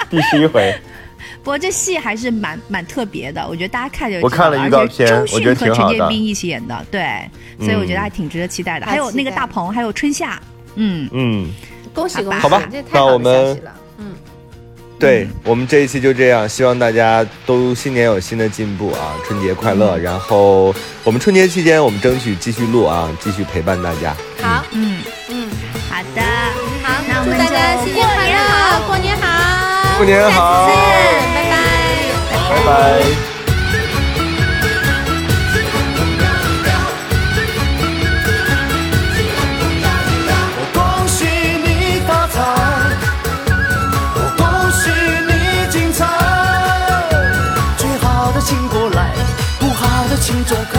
[0.10, 0.74] 第十一回。
[1.42, 8.86] 不过这戏还是蛮蛮特别的，我觉得大家看着我看了预告片而且周我觉得迅和陈挺好的建斌一起演的，对，所以我觉得还挺值得期待的。
[8.86, 10.40] 太还有那个大鹏，还有春夏，
[10.74, 11.50] 嗯，嗯，
[11.94, 12.38] 恭喜恭喜！
[12.40, 13.60] 好吧那我们。
[13.98, 14.14] 嗯，
[14.98, 19.96] 对我们这一期就这样，希望大家都新年有新的进步啊，春节快乐。
[19.98, 24.14] 然后我们春节期间，我们争取继续录啊，继续陪伴大家。
[24.42, 25.00] 好，嗯，
[25.30, 25.48] 嗯，
[25.88, 26.22] 好的，
[26.82, 28.47] 好，那我们祝大家新年快乐，
[29.98, 30.68] 过年好。
[31.34, 31.58] 拜拜。
[32.30, 32.70] 拜拜。
[40.54, 40.78] 我恭
[41.08, 41.26] 喜
[41.64, 42.38] 你发财，
[44.14, 44.88] 我恭喜
[45.26, 45.32] 你
[45.68, 46.06] 精彩。
[47.76, 49.10] 最好的请过来，
[49.58, 50.78] 不好的请走开，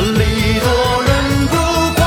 [0.00, 1.12] 礼多人
[1.48, 1.54] 不
[1.96, 2.02] 怪。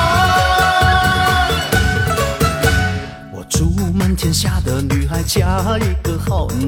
[3.31, 5.93] 我祝满天下的女孩嫁一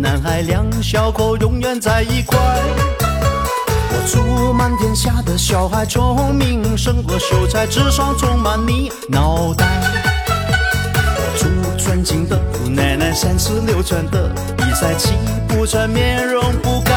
[0.03, 2.37] 男孩，两小口永远在一块。
[2.37, 9.65] 我祝满天下的小孩聪明胜过秀才，智商充满你脑袋。
[11.15, 14.27] 我祝尊敬的姑奶奶三十六转的
[14.57, 15.13] 比赛气
[15.47, 16.91] 不喘，面容不改。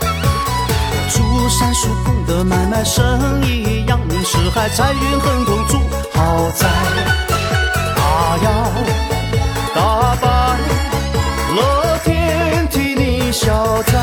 [0.00, 5.78] 我祝三叔公的买卖生意扬名四海，财运亨通，住
[6.12, 6.66] 豪宅。
[13.40, 13.94] 消灾。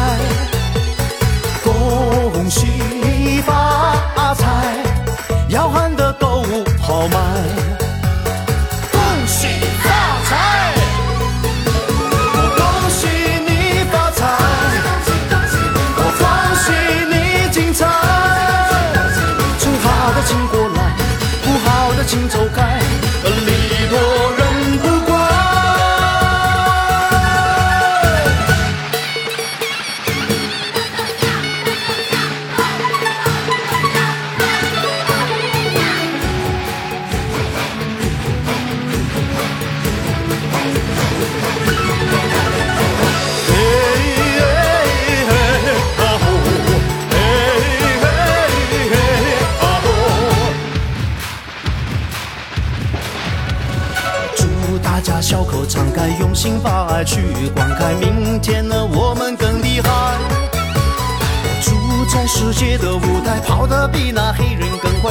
[1.64, 4.46] 恭喜发财，
[5.48, 7.20] 要喊的都物好买。
[8.92, 9.48] 恭喜
[9.84, 9.90] 发
[10.28, 10.57] 财。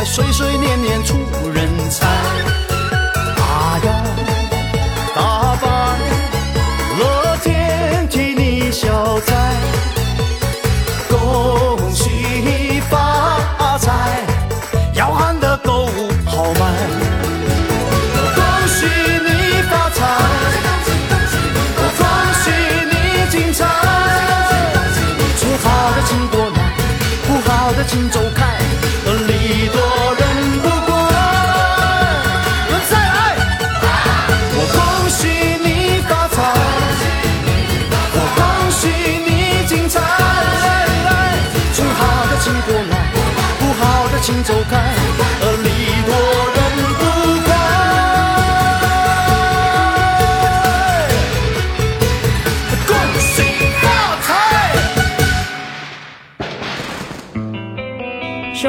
[0.05, 1.15] 岁岁年年出
[1.51, 1.76] 人。